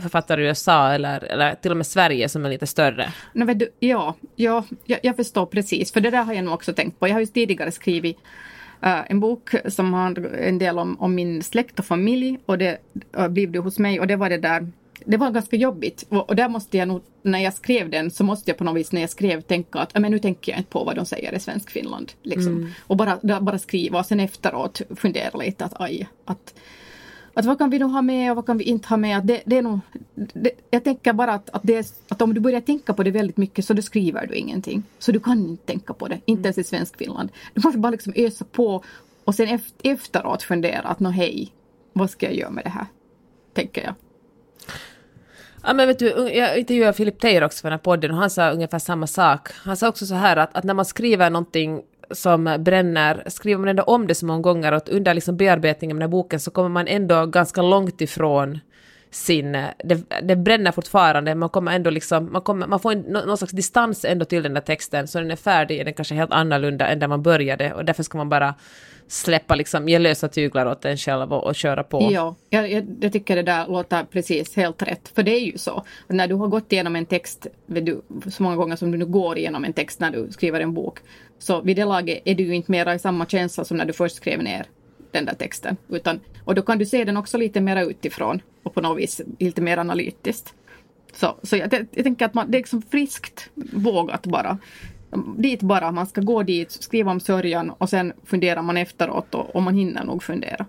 författare 0.00 0.42
i 0.42 0.46
USA 0.46 0.92
eller, 0.92 1.24
eller 1.24 1.54
till 1.54 1.70
och 1.70 1.76
med 1.76 1.86
Sverige 1.86 2.28
som 2.28 2.44
är 2.44 2.50
lite 2.50 2.66
större. 2.66 3.12
No, 3.32 3.44
vet 3.44 3.58
du, 3.58 3.68
ja, 3.78 4.14
ja 4.36 4.64
jag, 4.84 4.98
jag 5.02 5.16
förstår 5.16 5.46
precis, 5.46 5.92
för 5.92 6.00
det 6.00 6.10
där 6.10 6.22
har 6.22 6.34
jag 6.34 6.44
nog 6.44 6.54
också 6.54 6.72
tänkt 6.72 7.00
på. 7.00 7.08
Jag 7.08 7.14
har 7.14 7.20
ju 7.20 7.26
tidigare 7.26 7.70
skrivit 7.70 8.16
uh, 8.84 9.10
en 9.10 9.20
bok 9.20 9.50
som 9.66 9.94
har 9.94 10.34
en 10.34 10.58
del 10.58 10.78
om, 10.78 11.00
om 11.00 11.14
min 11.14 11.42
släkt 11.42 11.78
och 11.78 11.84
familj 11.84 12.38
och 12.46 12.58
det 12.58 12.78
uh, 13.18 13.28
blev 13.28 13.52
det 13.52 13.58
hos 13.58 13.78
mig 13.78 14.00
och 14.00 14.06
det 14.06 14.16
var 14.16 14.30
det 14.30 14.38
där 14.38 14.68
det 15.04 15.16
var 15.16 15.30
ganska 15.30 15.56
jobbigt 15.56 16.04
och, 16.08 16.28
och, 16.28 16.36
där 16.36 16.48
måste 16.48 16.76
jag 16.78 16.88
nog, 16.88 17.02
när 17.22 17.38
jag 17.38 17.54
skrev 17.54 17.90
den 17.90 18.10
så 18.10 18.24
måste 18.24 18.50
jag 18.50 18.58
på 18.58 18.64
något 18.64 18.76
vis 18.76 18.92
när 18.92 19.00
jag 19.00 19.10
skrev 19.10 19.40
tänka 19.40 19.78
att 19.78 19.98
men 19.98 20.10
nu 20.12 20.18
tänker 20.18 20.52
jag 20.52 20.60
inte 20.60 20.70
på 20.70 20.84
vad 20.84 20.96
de 20.96 21.06
säger 21.06 21.34
i 21.34 21.40
svensk 21.40 21.70
Finland. 21.70 22.12
Liksom. 22.22 22.56
Mm. 22.56 22.70
Och 22.80 22.96
bara, 22.96 23.40
bara 23.40 23.58
skriva 23.58 23.98
och 23.98 24.06
sen 24.06 24.20
efteråt 24.20 24.82
fundera 24.96 25.38
lite 25.38 25.64
att 25.64 25.80
aj, 25.80 26.08
att 26.24 26.54
att 27.38 27.44
vad 27.44 27.58
kan 27.58 27.70
vi 27.70 27.78
nu 27.78 27.84
ha 27.84 28.02
med 28.02 28.30
och 28.30 28.36
vad 28.36 28.46
kan 28.46 28.58
vi 28.58 28.64
inte 28.64 28.88
ha 28.88 28.96
med? 28.96 29.18
Att 29.18 29.26
det, 29.26 29.42
det 29.44 29.58
är 29.58 29.62
nog, 29.62 29.80
det, 30.14 30.50
jag 30.70 30.84
tänker 30.84 31.12
bara 31.12 31.32
att, 31.32 31.50
att, 31.50 31.62
det, 31.64 31.92
att 32.08 32.22
om 32.22 32.34
du 32.34 32.40
börjar 32.40 32.60
tänka 32.60 32.94
på 32.94 33.02
det 33.02 33.10
väldigt 33.10 33.36
mycket 33.36 33.64
så 33.64 33.74
då 33.74 33.82
skriver 33.82 34.26
du 34.26 34.34
ingenting. 34.34 34.82
Så 34.98 35.12
du 35.12 35.20
kan 35.20 35.38
inte 35.38 35.66
tänka 35.66 35.92
på 35.92 36.08
det, 36.08 36.20
inte 36.24 36.42
ens 36.42 36.58
i 36.58 36.64
svensk 36.64 36.96
Finland. 36.96 37.30
Du 37.54 37.60
måste 37.64 37.78
bara 37.78 37.90
liksom 37.90 38.12
ösa 38.16 38.44
på 38.52 38.84
och 39.24 39.34
sen 39.34 39.60
efteråt 39.82 40.42
fundera 40.42 40.88
att 40.88 41.00
nå 41.00 41.10
hej, 41.10 41.52
vad 41.92 42.10
ska 42.10 42.26
jag 42.26 42.34
göra 42.34 42.50
med 42.50 42.64
det 42.64 42.70
här? 42.70 42.86
Tänker 43.54 43.84
jag. 43.84 43.94
Ja, 45.62 45.74
men 45.74 45.88
vet 45.88 45.98
du, 45.98 46.06
jag 46.34 46.58
intervjuade 46.58 46.96
Philip 46.96 47.20
Teir 47.20 47.44
också 47.44 47.60
för 47.60 47.70
den 47.70 47.78
här 47.78 47.84
podden 47.84 48.10
och 48.10 48.16
han 48.16 48.30
sa 48.30 48.50
ungefär 48.50 48.78
samma 48.78 49.06
sak. 49.06 49.48
Han 49.52 49.76
sa 49.76 49.88
också 49.88 50.06
så 50.06 50.14
här 50.14 50.36
att, 50.36 50.56
att 50.56 50.64
när 50.64 50.74
man 50.74 50.84
skriver 50.84 51.30
någonting 51.30 51.82
som 52.10 52.56
bränner, 52.58 53.22
skriver 53.26 53.58
man 53.58 53.68
ändå 53.68 53.82
om 53.82 54.06
det 54.06 54.14
så 54.14 54.26
många 54.26 54.40
gånger 54.40 54.72
och 54.72 54.88
under 54.88 55.14
liksom 55.14 55.36
bearbetningen 55.36 55.96
av 55.96 55.98
den 55.98 56.08
här 56.08 56.10
boken 56.10 56.40
så 56.40 56.50
kommer 56.50 56.68
man 56.68 56.88
ändå 56.88 57.26
ganska 57.26 57.62
långt 57.62 58.00
ifrån 58.00 58.58
sin... 59.10 59.52
Det, 59.84 60.02
det 60.22 60.36
bränner 60.36 60.72
fortfarande, 60.72 61.34
man 61.34 61.48
kommer 61.48 61.72
ändå 61.72 61.90
liksom... 61.90 62.32
Man, 62.32 62.42
kommer, 62.42 62.66
man 62.66 62.80
får 62.80 62.92
en, 62.92 63.00
någon 63.00 63.38
slags 63.38 63.52
distans 63.52 64.04
ändå 64.04 64.24
till 64.24 64.42
den 64.42 64.54
där 64.54 64.60
texten, 64.60 65.08
så 65.08 65.18
den 65.18 65.30
är 65.30 65.36
färdig, 65.36 65.84
den 65.84 65.94
kanske 65.94 66.14
är 66.14 66.16
helt 66.16 66.32
annorlunda 66.32 66.86
än 66.86 66.98
där 66.98 67.08
man 67.08 67.22
började 67.22 67.72
och 67.72 67.84
därför 67.84 68.02
ska 68.02 68.18
man 68.18 68.28
bara 68.28 68.54
släppa 69.08 69.54
liksom, 69.54 69.88
ge 69.88 69.98
lösa 69.98 70.28
tyglar 70.28 70.66
åt 70.66 70.84
en 70.84 70.96
själv 70.96 71.32
och, 71.32 71.44
och 71.44 71.54
köra 71.54 71.84
på. 71.84 72.08
Ja, 72.12 72.34
jag, 72.50 72.70
jag, 72.70 72.86
jag, 73.00 73.12
tycker 73.12 73.36
det 73.36 73.42
där 73.42 73.66
låter 73.66 74.04
precis 74.04 74.56
helt 74.56 74.82
rätt. 74.82 75.10
För 75.14 75.22
det 75.22 75.30
är 75.30 75.40
ju 75.40 75.58
så. 75.58 75.84
När 76.08 76.28
du 76.28 76.34
har 76.34 76.48
gått 76.48 76.72
igenom 76.72 76.96
en 76.96 77.06
text, 77.06 77.46
du, 77.66 78.02
så 78.30 78.42
många 78.42 78.56
gånger 78.56 78.76
som 78.76 78.90
du 78.90 78.98
nu 78.98 79.06
går 79.06 79.38
igenom 79.38 79.64
en 79.64 79.72
text 79.72 80.00
när 80.00 80.10
du 80.10 80.32
skriver 80.32 80.60
en 80.60 80.74
bok, 80.74 80.98
så 81.38 81.60
vid 81.60 81.76
det 81.76 81.84
laget 81.84 82.22
är 82.24 82.34
du 82.34 82.42
ju 82.42 82.54
inte 82.54 82.70
mera 82.70 82.94
i 82.94 82.98
samma 82.98 83.26
känsla 83.26 83.64
som 83.64 83.76
när 83.76 83.84
du 83.84 83.92
först 83.92 84.16
skrev 84.16 84.42
ner 84.42 84.66
den 85.10 85.24
där 85.24 85.34
texten. 85.34 85.76
Utan, 85.88 86.20
och 86.44 86.54
då 86.54 86.62
kan 86.62 86.78
du 86.78 86.86
se 86.86 87.04
den 87.04 87.16
också 87.16 87.38
lite 87.38 87.60
mera 87.60 87.82
utifrån 87.82 88.40
och 88.62 88.74
på 88.74 88.80
något 88.80 88.98
vis 88.98 89.20
lite 89.38 89.60
mer 89.60 89.78
analytiskt. 89.78 90.54
Så, 91.12 91.36
så 91.42 91.56
jag, 91.56 91.86
jag 91.90 92.04
tänker 92.04 92.24
att 92.24 92.34
man, 92.34 92.50
det 92.50 92.56
är 92.56 92.60
liksom 92.60 92.82
friskt 92.82 93.50
vågat 93.72 94.26
bara 94.26 94.58
dit 95.36 95.62
bara, 95.62 95.92
man 95.92 96.06
ska 96.06 96.20
gå 96.20 96.42
dit, 96.42 96.70
skriva 96.70 97.10
om 97.10 97.20
sörjan 97.20 97.70
och 97.70 97.88
sen 97.88 98.12
funderar 98.24 98.62
man 98.62 98.76
efteråt 98.76 99.34
och, 99.34 99.56
och 99.56 99.62
man 99.62 99.74
hinner 99.74 100.04
nog 100.04 100.22
fundera. 100.22 100.66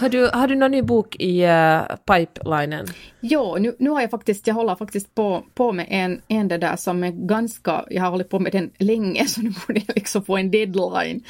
Har 0.00 0.08
du, 0.08 0.30
har 0.32 0.48
du 0.48 0.54
någon 0.54 0.70
ny 0.70 0.82
bok 0.82 1.16
i 1.18 1.46
uh, 1.46 1.96
pipelinen? 2.06 2.86
Jo, 3.20 3.56
nu, 3.60 3.76
nu 3.78 3.90
har 3.90 4.00
jag 4.00 4.10
faktiskt, 4.10 4.46
jag 4.46 4.54
håller 4.54 4.74
faktiskt 4.74 5.14
på, 5.14 5.44
på 5.54 5.72
med 5.72 5.86
en, 5.88 6.22
en 6.28 6.48
det 6.48 6.58
där 6.58 6.76
som 6.76 7.04
är 7.04 7.10
ganska, 7.10 7.84
jag 7.90 8.02
har 8.02 8.10
hållit 8.10 8.28
på 8.28 8.38
med 8.38 8.52
den 8.52 8.70
länge 8.78 9.24
så 9.28 9.40
nu 9.40 9.52
borde 9.66 9.80
jag 9.86 9.96
liksom 9.96 10.24
få 10.24 10.36
en 10.36 10.50
deadline. 10.50 11.24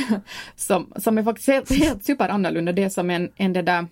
som, 0.56 0.92
som 0.96 1.18
är 1.18 1.22
faktiskt 1.22 1.48
helt, 1.48 1.70
helt 1.70 2.04
superannorlunda, 2.04 2.72
det 2.72 2.82
är 2.82 2.88
som 2.88 3.10
en, 3.10 3.30
en 3.36 3.52
det 3.52 3.62
där, 3.62 3.86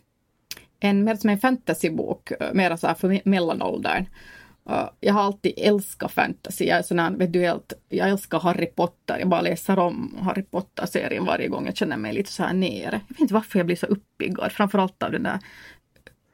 en 0.81 1.05
mer 1.05 1.17
som 1.17 1.31
en 1.31 1.39
fantasybok, 1.39 2.31
eh, 2.31 2.53
mer 2.53 2.77
så 2.77 2.87
här 2.87 2.95
för 2.95 3.21
mellanåldern. 3.25 4.07
Uh, 4.71 4.89
jag 5.01 5.15
har 5.15 5.23
alltid 5.23 5.53
älskat 5.57 6.13
fantasy. 6.13 6.65
Jag 6.65 6.79
är 6.79 6.83
sån 6.83 6.99
här, 6.99 7.11
vet 7.11 7.33
du, 7.33 7.41
helt, 7.41 7.73
jag 7.89 8.09
älskar 8.09 8.41
Harry 8.41 8.67
Potter. 8.67 9.19
Jag 9.19 9.29
bara 9.29 9.41
läser 9.41 9.79
om 9.79 10.19
Harry 10.21 10.43
Potter-serien 10.43 11.25
varje 11.25 11.49
gång 11.49 11.67
jag 11.67 11.77
känner 11.77 11.97
mig 11.97 12.13
lite 12.13 12.33
så 12.33 12.43
här 12.43 12.55
nere. 12.55 13.01
Jag 13.09 13.15
vet 13.15 13.21
inte 13.21 13.35
varför 13.35 13.59
jag 13.59 13.67
blir 13.67 13.77
så 13.77 13.87
uppiggad. 13.87 14.53
Framförallt 14.53 15.03
av 15.03 15.13
den 15.13 15.23
där 15.23 15.39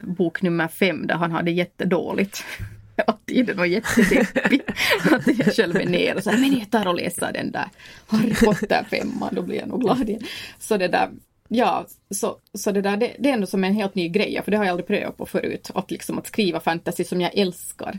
bok 0.00 0.42
nummer 0.42 0.68
fem 0.68 1.06
där 1.06 1.14
han 1.14 1.32
hade 1.32 1.50
jättedåligt 1.50 2.44
hela 2.96 3.18
tiden 3.26 3.58
och 3.58 3.66
jättedeppig. 3.66 4.62
att 5.12 5.38
jag 5.38 5.54
själv 5.54 5.76
är 5.76 5.86
nere 5.86 6.14
och 6.14 6.22
så 6.22 6.30
här, 6.30 6.38
men 6.38 6.58
jag 6.58 6.70
tar 6.70 6.86
och 6.86 6.94
läser 6.94 7.32
den 7.32 7.50
där 7.50 7.68
Harry 8.06 8.34
Potter 8.34 8.84
femman, 8.90 9.34
då 9.34 9.42
blir 9.42 9.56
jag 9.56 9.68
nog 9.68 9.80
glad 9.80 10.08
igen. 10.08 10.22
Så 10.58 10.76
det 10.76 10.88
där, 10.88 11.10
Ja, 11.48 11.86
så, 12.10 12.36
så 12.54 12.72
det 12.72 12.82
där 12.82 12.96
det, 12.96 13.16
det 13.18 13.28
är 13.28 13.32
ändå 13.32 13.46
som 13.46 13.64
en 13.64 13.74
helt 13.74 13.94
ny 13.94 14.08
grej, 14.08 14.40
för 14.44 14.50
det 14.50 14.56
har 14.56 14.64
jag 14.64 14.70
aldrig 14.70 14.86
prövat 14.86 15.16
på 15.16 15.26
förut. 15.26 15.70
Att, 15.74 15.90
liksom, 15.90 16.18
att 16.18 16.26
skriva 16.26 16.60
fantasy 16.60 17.04
som 17.04 17.20
jag 17.20 17.38
älskar 17.38 17.98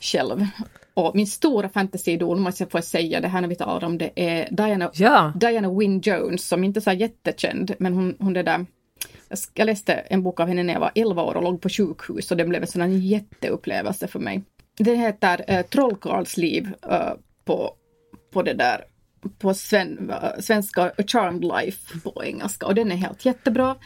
själv. 0.00 0.46
Och 0.94 1.16
min 1.16 1.26
stora 1.26 1.68
fantasyidol, 1.68 2.38
måste 2.40 2.62
jag 2.62 2.70
få 2.70 2.82
säga, 2.82 3.20
det 3.20 3.28
här 3.28 3.40
när 3.40 3.48
vi 3.48 3.54
talar 3.54 3.84
om 3.84 3.98
det, 3.98 4.10
är 4.16 4.48
Diana, 4.50 4.90
ja. 4.94 5.32
Diana 5.36 5.78
Wynne 5.78 6.00
Jones, 6.02 6.48
som 6.48 6.64
inte 6.64 6.78
är 6.78 6.82
så 6.82 6.92
jättekänd, 6.92 7.74
men 7.78 7.94
hon, 7.94 8.16
hon 8.18 8.32
det 8.32 8.42
där 8.42 8.66
jag 9.54 9.66
läste 9.66 9.92
en 9.92 10.22
bok 10.22 10.40
av 10.40 10.48
henne 10.48 10.62
när 10.62 10.72
jag 10.72 10.80
var 10.80 10.90
11 10.94 11.22
år 11.22 11.36
och 11.36 11.42
låg 11.42 11.60
på 11.60 11.68
sjukhus 11.68 12.30
och 12.30 12.36
det 12.36 12.44
blev 12.44 12.62
en 12.62 12.68
sån 12.68 13.00
jätteupplevelse 13.00 14.08
för 14.08 14.18
mig. 14.18 14.42
Det 14.78 14.94
heter 14.94 15.44
äh, 15.48 15.62
Trollkarlsliv 15.62 16.74
äh, 16.90 17.12
på, 17.44 17.74
på 18.32 18.42
det 18.42 18.54
där 18.54 18.84
på 19.38 19.54
sven, 19.54 20.12
svenska 20.40 20.82
A 20.82 21.02
Charmed 21.06 21.44
Life 21.44 22.00
på 22.00 22.24
engelska 22.24 22.66
och 22.66 22.74
den 22.74 22.92
är 22.92 22.96
helt 22.96 23.24
jättebra. 23.24 23.76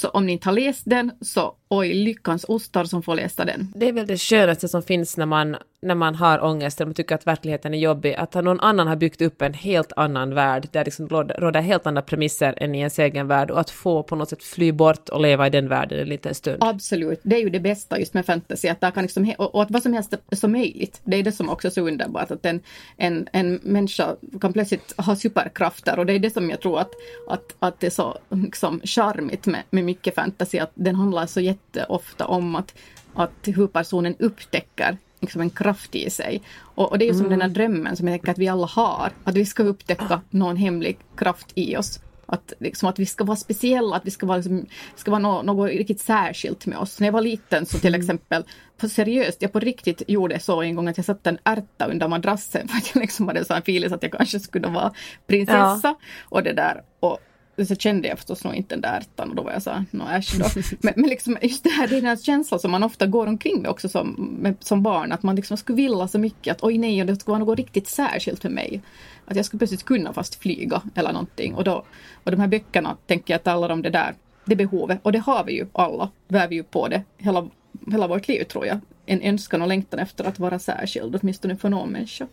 Så 0.00 0.08
om 0.08 0.26
ni 0.26 0.32
inte 0.32 0.48
har 0.48 0.54
läst 0.54 0.82
den 0.84 1.12
så 1.20 1.54
oj, 1.72 1.94
lyckans 1.94 2.44
ostar 2.48 2.84
som 2.84 3.02
får 3.02 3.14
läsa 3.14 3.44
den. 3.44 3.72
Det 3.74 3.88
är 3.88 3.92
väl 3.92 4.06
det 4.06 4.18
skönaste 4.18 4.68
som 4.68 4.82
finns 4.82 5.16
när 5.16 5.26
man, 5.26 5.56
när 5.82 5.94
man 5.94 6.14
har 6.14 6.44
ångest 6.44 6.80
eller 6.80 6.86
man 6.86 6.94
tycker 6.94 7.14
att 7.14 7.26
verkligheten 7.26 7.74
är 7.74 7.78
jobbig, 7.78 8.14
att 8.14 8.34
någon 8.34 8.60
annan 8.60 8.86
har 8.86 8.96
byggt 8.96 9.22
upp 9.22 9.42
en 9.42 9.54
helt 9.54 9.92
annan 9.96 10.34
värld 10.34 10.68
där 10.72 10.80
det 10.80 10.84
liksom 10.84 11.08
råder 11.08 11.60
helt 11.60 11.86
andra 11.86 12.02
premisser 12.02 12.54
än 12.56 12.74
i 12.74 12.78
ens 12.78 12.98
egen 12.98 13.26
värld 13.28 13.50
och 13.50 13.60
att 13.60 13.70
få 13.70 14.02
på 14.02 14.16
något 14.16 14.28
sätt 14.28 14.42
fly 14.42 14.72
bort 14.72 15.08
och 15.08 15.20
leva 15.20 15.46
i 15.46 15.50
den 15.50 15.68
världen 15.68 15.98
en 15.98 16.08
liten 16.08 16.34
stund. 16.34 16.56
Absolut, 16.60 17.20
det 17.22 17.36
är 17.36 17.40
ju 17.40 17.50
det 17.50 17.60
bästa 17.60 17.98
just 17.98 18.14
med 18.14 18.26
fantasy, 18.26 18.68
att 18.68 18.80
där 18.80 18.90
kan 18.90 19.02
liksom, 19.02 19.34
och 19.38 19.62
att 19.62 19.70
vad 19.70 19.82
som 19.82 19.92
helst 19.92 20.14
är 20.30 20.36
så 20.36 20.48
möjligt. 20.48 21.00
Det 21.04 21.16
är 21.16 21.22
det 21.22 21.32
som 21.32 21.48
också 21.48 21.68
är 21.68 21.72
så 21.72 21.80
underbart, 21.80 22.30
att 22.30 22.46
en, 22.46 22.60
en, 22.96 23.28
en 23.32 23.60
människa 23.62 24.16
kan 24.40 24.52
plötsligt 24.52 24.94
ha 24.96 25.16
superkrafter 25.16 25.98
och 25.98 26.06
det 26.06 26.12
är 26.12 26.18
det 26.18 26.30
som 26.30 26.50
jag 26.50 26.60
tror 26.60 26.80
att, 26.80 26.90
att, 27.28 27.56
att 27.58 27.80
det 27.80 27.86
är 27.86 27.90
så 27.90 28.18
liksom 28.28 28.80
charmigt 28.84 29.46
med, 29.46 29.62
med 29.70 29.84
mycket 29.90 30.14
fantasy, 30.14 30.58
att 30.58 30.72
den 30.74 30.94
handlar 30.94 31.26
så 31.26 31.40
jätteofta 31.40 32.26
om 32.26 32.54
att, 32.54 32.74
att 33.14 33.48
huvudpersonen 33.48 34.14
upptäcker 34.18 34.98
liksom 35.20 35.40
en 35.40 35.50
kraft 35.50 35.94
i 35.94 36.10
sig. 36.10 36.42
Och, 36.58 36.90
och 36.90 36.98
det 36.98 37.04
är 37.04 37.06
ju 37.06 37.12
som 37.12 37.26
mm. 37.26 37.30
den 37.30 37.40
här 37.40 37.48
drömmen 37.48 37.96
som 37.96 38.08
jag 38.08 38.14
tänker 38.14 38.32
att 38.32 38.38
vi 38.38 38.48
alla 38.48 38.66
har, 38.66 39.12
att 39.24 39.34
vi 39.34 39.46
ska 39.46 39.62
upptäcka 39.62 40.20
någon 40.30 40.56
hemlig 40.56 40.98
kraft 41.16 41.52
i 41.54 41.76
oss. 41.76 42.00
Att, 42.26 42.52
liksom, 42.58 42.88
att 42.88 42.98
vi 42.98 43.06
ska 43.06 43.24
vara 43.24 43.36
speciella, 43.36 43.96
att 43.96 44.06
vi 44.06 44.10
ska 44.10 44.26
vara, 44.26 44.36
liksom, 44.36 44.66
ska 44.96 45.10
vara 45.10 45.18
något, 45.18 45.44
något 45.44 45.70
riktigt 45.70 46.00
särskilt 46.00 46.66
med 46.66 46.78
oss. 46.78 47.00
När 47.00 47.06
jag 47.06 47.12
var 47.12 47.20
liten 47.22 47.66
så 47.66 47.78
till 47.78 47.94
mm. 47.94 48.00
exempel, 48.00 48.44
på 48.76 48.88
seriöst, 48.88 49.42
jag 49.42 49.52
på 49.52 49.60
riktigt 49.60 50.02
gjorde 50.08 50.40
så 50.40 50.62
en 50.62 50.74
gång 50.74 50.88
att 50.88 50.96
jag 50.96 51.06
satte 51.06 51.30
en 51.30 51.38
ärta 51.44 51.86
under 51.86 52.08
madrassen 52.08 52.68
för 52.68 52.76
att 52.76 52.94
jag 52.94 53.00
liksom 53.00 53.28
hade 53.28 53.38
en 53.40 53.44
sån 53.44 53.56
feeling 53.56 53.92
att 53.92 54.02
jag 54.02 54.12
kanske 54.12 54.40
skulle 54.40 54.68
vara 54.68 54.92
prinsessa. 55.26 55.80
Ja. 55.82 55.98
Och 56.28 56.42
det 56.42 56.52
där. 56.52 56.82
Och, 57.00 57.18
så 57.66 57.76
kände 57.76 58.08
jag 58.08 58.18
förstås 58.18 58.44
nog 58.44 58.54
inte 58.54 58.74
den 58.74 58.80
där 58.80 58.98
ärtan 58.98 59.30
och 59.30 59.36
då 59.36 59.42
var 59.42 59.52
jag 59.52 59.62
så 59.62 59.70
här, 59.70 59.84
no 59.90 60.02
äsch 60.10 60.38
då. 60.38 60.62
Men, 60.80 60.94
men 60.96 61.10
liksom 61.10 61.38
just 61.42 61.64
det 61.64 61.70
här, 61.70 61.88
det 61.88 61.94
är 61.94 62.00
den 62.00 62.08
här 62.08 62.16
känslan 62.16 62.60
som 62.60 62.70
man 62.70 62.82
ofta 62.82 63.06
går 63.06 63.26
omkring 63.26 63.62
med 63.62 63.70
också 63.70 63.88
som, 63.88 64.36
med, 64.40 64.56
som 64.60 64.82
barn, 64.82 65.12
att 65.12 65.22
man 65.22 65.36
liksom 65.36 65.56
skulle 65.56 65.76
vilja 65.76 66.08
så 66.08 66.18
mycket 66.18 66.56
att 66.56 66.62
oj 66.62 66.78
nej, 66.78 67.04
det 67.04 67.16
skulle 67.16 67.32
vara 67.32 67.44
något 67.44 67.58
riktigt 67.58 67.88
särskilt 67.88 68.42
för 68.42 68.48
mig. 68.48 68.82
Att 69.26 69.36
jag 69.36 69.44
skulle 69.44 69.58
plötsligt 69.58 69.84
kunna 69.84 70.12
fast 70.12 70.34
flyga 70.34 70.82
eller 70.94 71.12
någonting 71.12 71.54
och 71.54 71.64
då, 71.64 71.84
och 72.24 72.30
de 72.30 72.40
här 72.40 72.48
böckerna 72.48 72.96
tänker 73.06 73.34
jag 73.34 73.42
talar 73.42 73.70
om 73.70 73.82
det 73.82 73.90
där, 73.90 74.14
det 74.44 74.56
behovet 74.56 74.98
och 75.02 75.12
det 75.12 75.18
har 75.18 75.44
vi 75.44 75.52
ju 75.52 75.66
alla, 75.72 76.10
bär 76.28 76.48
vi 76.48 76.54
ju 76.54 76.62
på 76.62 76.88
det 76.88 77.02
hela, 77.18 77.48
hela 77.90 78.06
vårt 78.06 78.28
liv 78.28 78.44
tror 78.44 78.66
jag. 78.66 78.80
En 79.06 79.22
önskan 79.22 79.62
och 79.62 79.68
längtan 79.68 80.00
efter 80.00 80.24
att 80.24 80.38
vara 80.38 80.58
särskild, 80.58 81.16
åtminstone 81.16 81.56
för 81.56 81.68
någon 81.68 81.90
människa. 81.90 82.26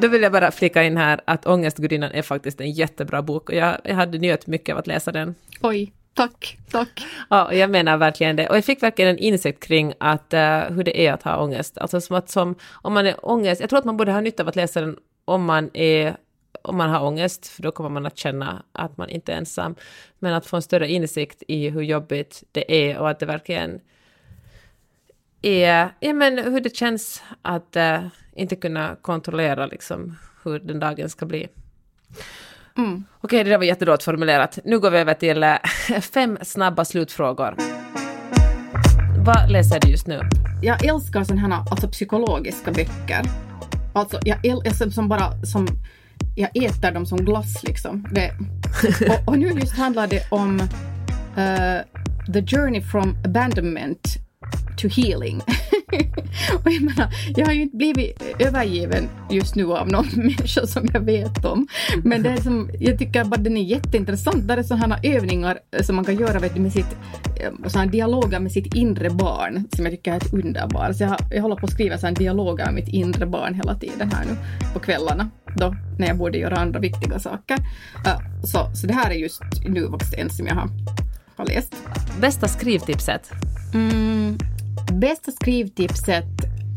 Då 0.00 0.08
vill 0.08 0.22
jag 0.22 0.32
bara 0.32 0.50
flika 0.50 0.82
in 0.82 0.96
här 0.96 1.20
att 1.24 1.46
Ångestgudinnan 1.46 2.12
är 2.12 2.22
faktiskt 2.22 2.60
en 2.60 2.70
jättebra 2.70 3.22
bok 3.22 3.48
och 3.48 3.54
jag, 3.54 3.76
jag 3.84 3.94
hade 3.94 4.18
njöt 4.18 4.46
mycket 4.46 4.72
av 4.72 4.78
att 4.78 4.86
läsa 4.86 5.12
den. 5.12 5.34
Oj, 5.60 5.92
tack, 6.14 6.58
tack. 6.70 7.06
Ja, 7.30 7.52
jag 7.52 7.70
menar 7.70 7.96
verkligen 7.96 8.36
det. 8.36 8.48
Och 8.48 8.56
jag 8.56 8.64
fick 8.64 8.82
verkligen 8.82 9.10
en 9.10 9.18
insikt 9.18 9.62
kring 9.62 9.94
att, 10.00 10.34
uh, 10.34 10.76
hur 10.76 10.84
det 10.84 11.06
är 11.06 11.12
att 11.12 11.22
ha 11.22 11.42
ångest. 11.42 11.78
Alltså 11.78 12.00
som 12.00 12.16
att 12.16 12.30
som, 12.30 12.54
om 12.72 12.92
man 12.92 13.06
är 13.06 13.26
ångest, 13.26 13.60
jag 13.60 13.70
tror 13.70 13.78
att 13.78 13.84
man 13.84 13.96
borde 13.96 14.12
ha 14.12 14.20
nytta 14.20 14.42
av 14.42 14.48
att 14.48 14.56
läsa 14.56 14.80
den 14.80 14.96
om 15.24 15.44
man 15.44 15.70
är 15.74 16.16
om 16.62 16.76
man 16.76 16.90
har 16.90 17.06
ångest, 17.06 17.46
för 17.46 17.62
då 17.62 17.70
kommer 17.70 17.88
man 17.88 18.06
att 18.06 18.18
känna 18.18 18.62
att 18.72 18.96
man 18.96 19.08
inte 19.08 19.32
är 19.32 19.36
ensam. 19.36 19.74
Men 20.18 20.34
att 20.34 20.46
få 20.46 20.56
en 20.56 20.62
större 20.62 20.88
insikt 20.88 21.42
i 21.48 21.68
hur 21.68 21.82
jobbigt 21.82 22.44
det 22.52 22.90
är 22.90 22.98
och 22.98 23.10
att 23.10 23.18
det 23.18 23.26
verkligen 23.26 23.80
är, 25.42 25.90
ja 26.00 26.12
men 26.12 26.38
hur 26.38 26.60
det 26.60 26.76
känns 26.76 27.22
att 27.42 27.76
uh, 27.76 28.06
inte 28.36 28.56
kunna 28.56 28.96
kontrollera 29.02 29.66
liksom 29.66 30.16
hur 30.44 30.58
den 30.58 30.78
dagen 30.78 31.08
ska 31.08 31.26
bli. 31.26 31.48
Mm. 32.78 33.04
Okej, 33.20 33.44
det 33.44 33.50
där 33.50 33.58
var 33.58 33.64
jättedåligt 33.64 34.04
formulerat. 34.04 34.58
Nu 34.64 34.78
går 34.78 34.90
vi 34.90 34.98
över 34.98 35.14
till 35.14 35.42
äh, 35.42 35.56
fem 36.14 36.38
snabba 36.42 36.84
slutfrågor. 36.84 37.54
Vad 39.18 39.50
läser 39.50 39.80
du 39.80 39.90
just 39.90 40.06
nu? 40.06 40.20
Jag 40.62 40.84
älskar 40.84 41.24
sådana 41.24 41.56
här 41.56 41.64
alltså, 41.70 41.88
psykologiska 41.88 42.72
böcker. 42.72 43.22
Alltså, 43.94 44.20
jag 44.24 44.46
älskar 44.46 44.90
som 44.90 45.08
bara 45.08 45.42
som 45.42 45.66
jag 46.36 46.56
äter 46.56 46.92
dem 46.92 47.06
som 47.06 47.18
glass 47.18 47.62
liksom. 47.62 48.08
Det, 48.12 48.30
och, 49.10 49.28
och, 49.28 49.38
nu 49.38 49.48
just 49.48 49.76
handlar 49.76 50.06
det 50.06 50.32
om 50.32 50.60
uh, 50.60 52.32
The 52.32 52.56
Journey 52.56 52.82
from 52.82 53.16
Abandonment 53.24 54.27
to 54.78 54.88
Healing. 54.88 55.40
och 56.64 56.72
jag 56.72 56.82
menar, 56.82 57.14
jag 57.36 57.46
har 57.46 57.52
ju 57.52 57.62
inte 57.62 57.76
blivit 57.76 58.22
övergiven 58.38 59.08
just 59.30 59.54
nu 59.54 59.72
av 59.72 59.88
någon 59.88 60.06
människa 60.16 60.66
som 60.66 60.88
jag 60.92 61.00
vet 61.00 61.44
om. 61.44 61.68
Men 62.04 62.22
det 62.22 62.30
är 62.30 62.36
som, 62.36 62.70
jag 62.80 62.98
tycker 62.98 63.24
bara 63.24 63.40
den 63.40 63.56
är 63.56 63.62
jätteintressant. 63.62 64.48
Där 64.48 64.56
är 64.56 64.62
sådana 64.62 64.98
övningar 65.02 65.58
eh, 65.76 65.82
som 65.82 65.96
man 65.96 66.04
kan 66.04 66.16
göra 66.16 66.38
vet 66.38 66.54
du, 66.54 66.60
med 66.60 66.72
sitt, 66.72 66.96
eh, 67.40 67.68
sådana 67.68 67.90
dialoger 67.90 68.40
med 68.40 68.52
sitt 68.52 68.74
inre 68.74 69.10
barn 69.10 69.64
som 69.76 69.84
jag 69.84 69.94
tycker 69.94 70.10
är 70.10 70.12
helt. 70.12 70.96
Så 70.96 71.04
jag, 71.04 71.16
jag 71.30 71.42
håller 71.42 71.56
på 71.56 71.66
att 71.66 71.72
skriva 71.72 71.98
sådana 71.98 72.14
dialoger 72.18 72.64
med 72.64 72.74
mitt 72.74 72.88
inre 72.88 73.26
barn 73.26 73.54
hela 73.54 73.74
tiden 73.74 74.10
här 74.12 74.24
nu 74.24 74.36
på 74.74 74.78
kvällarna. 74.78 75.30
Då, 75.56 75.74
när 75.98 76.06
jag 76.06 76.16
borde 76.16 76.38
göra 76.38 76.56
andra 76.56 76.80
viktiga 76.80 77.18
saker. 77.18 77.56
Uh, 78.06 78.44
så, 78.44 78.70
så 78.74 78.86
det 78.86 78.94
här 78.94 79.10
är 79.10 79.14
just 79.14 79.42
nu 79.68 79.88
en 80.16 80.30
som 80.30 80.46
jag 80.46 80.54
har, 80.54 80.68
har 81.36 81.46
läst. 81.46 81.76
Bästa 82.20 82.48
skrivtipset? 82.48 83.32
Mm, 83.74 84.38
Bästa 84.92 85.32
skrivtipset 85.32 86.24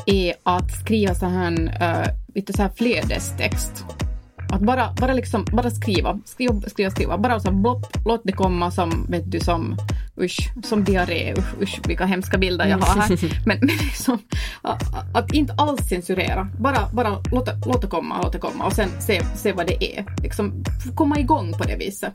är 0.05 0.33
att 0.43 0.71
skriva 0.71 1.15
så 1.15 1.25
här, 1.25 1.51
uh, 1.53 2.13
lite 2.35 2.53
så 2.53 2.61
här 2.61 2.69
flödestext. 2.75 3.85
Att 4.51 4.61
bara, 4.61 4.93
bara, 4.93 5.13
liksom, 5.13 5.45
bara 5.51 5.71
skriva, 5.71 6.19
skriva, 6.25 6.61
skriva, 6.61 6.91
skriva. 6.91 7.17
Bara 7.17 7.39
så 7.39 7.51
blopp, 7.51 7.97
låt 8.05 8.21
det 8.23 8.31
komma 8.31 8.71
som, 8.71 9.05
vet 9.09 9.31
du, 9.31 9.39
som, 9.39 9.77
usch, 10.21 10.49
som 10.63 10.83
diarré. 10.83 11.33
Usch, 11.37 11.61
usch, 11.61 11.79
vilka 11.87 12.05
hemska 12.05 12.37
bilder 12.37 12.65
jag 12.65 12.77
har 12.77 13.01
här. 13.01 13.17
Men, 13.45 13.59
men 13.59 13.67
liksom, 13.67 14.19
att, 14.61 14.83
att 15.15 15.33
inte 15.33 15.53
alls 15.53 15.89
censurera. 15.89 16.47
Bara, 16.59 16.89
bara 16.93 17.09
låt, 17.31 17.49
låt 17.65 17.81
det 17.81 17.87
komma, 17.87 18.29
det 18.31 18.39
komma 18.39 18.65
och 18.65 18.73
sen 18.73 18.89
se, 18.99 19.21
se 19.35 19.53
vad 19.53 19.67
det 19.67 19.97
är. 19.97 20.05
Liksom, 20.23 20.63
komma 20.95 21.19
igång 21.19 21.51
på 21.51 21.63
det 21.63 21.75
viset. 21.75 22.13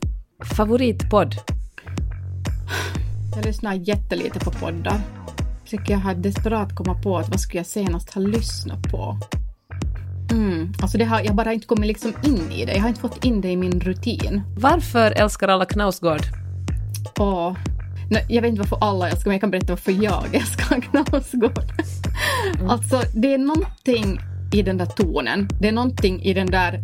Favoritpodd? 0.55 1.35
Jag 3.37 3.45
lyssnar 3.45 3.73
jättelite 3.73 4.39
på 4.39 4.51
poddar 4.51 5.01
försöker 5.67 5.93
jag 5.93 5.99
här 5.99 6.15
desperat 6.15 6.75
komma 6.75 6.93
på 6.93 7.17
att 7.17 7.29
vad 7.29 7.39
skulle 7.39 7.59
jag 7.59 7.65
senast 7.65 8.13
ha 8.13 8.21
lyssnat 8.21 8.91
på? 8.91 9.17
Mm, 10.31 10.73
alltså 10.81 10.97
det 10.97 11.05
har, 11.05 11.21
jag 11.21 11.35
bara 11.35 11.53
inte 11.53 11.67
kommit 11.67 11.87
liksom 11.87 12.13
in 12.23 12.51
i 12.51 12.65
det. 12.65 12.73
Jag 12.73 12.81
har 12.81 12.87
inte 12.89 13.01
fått 13.01 13.25
in 13.25 13.41
det 13.41 13.49
i 13.49 13.55
min 13.55 13.79
rutin. 13.79 14.41
Varför 14.57 15.11
älskar 15.11 15.47
alla 15.47 15.65
Knausgård? 15.65 16.21
Åh, 17.19 17.57
Nej, 18.09 18.25
jag 18.29 18.41
vet 18.41 18.49
inte 18.49 18.61
varför 18.61 18.77
alla 18.81 19.09
älskar 19.09 19.29
men 19.29 19.33
jag 19.33 19.41
kan 19.41 19.51
berätta 19.51 19.73
varför 19.73 20.03
jag 20.03 20.23
älskar 20.35 20.81
Knausgård. 20.81 21.71
Mm. 22.55 22.69
Alltså, 22.69 23.01
det 23.13 23.33
är 23.33 23.37
någonting 23.37 24.19
i 24.53 24.61
den 24.61 24.77
där 24.77 24.85
tonen. 24.85 25.49
Det 25.61 25.67
är 25.67 25.71
någonting 25.71 26.21
i 26.21 26.33
den 26.33 26.47
där 26.47 26.83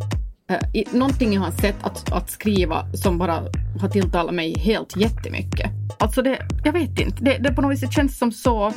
Uh, 0.52 0.84
någonting 0.94 1.34
i 1.34 1.36
hans 1.36 1.58
sätt 1.58 1.76
att, 1.82 2.12
att 2.12 2.30
skriva 2.30 2.94
som 2.94 3.18
bara 3.18 3.44
har 3.80 3.90
tilltalat 3.90 4.36
mig 4.36 4.60
helt 4.60 4.98
jättemycket. 4.98 5.72
Alltså 6.04 6.22
det, 6.22 6.48
jag 6.64 6.74
vet 6.74 7.00
inte, 7.00 7.24
det, 7.24 7.38
det 7.38 7.54
på 7.54 7.62
något 7.62 7.72
vis 7.72 7.94
känns 7.94 8.18
som 8.18 8.32
så 8.32 8.74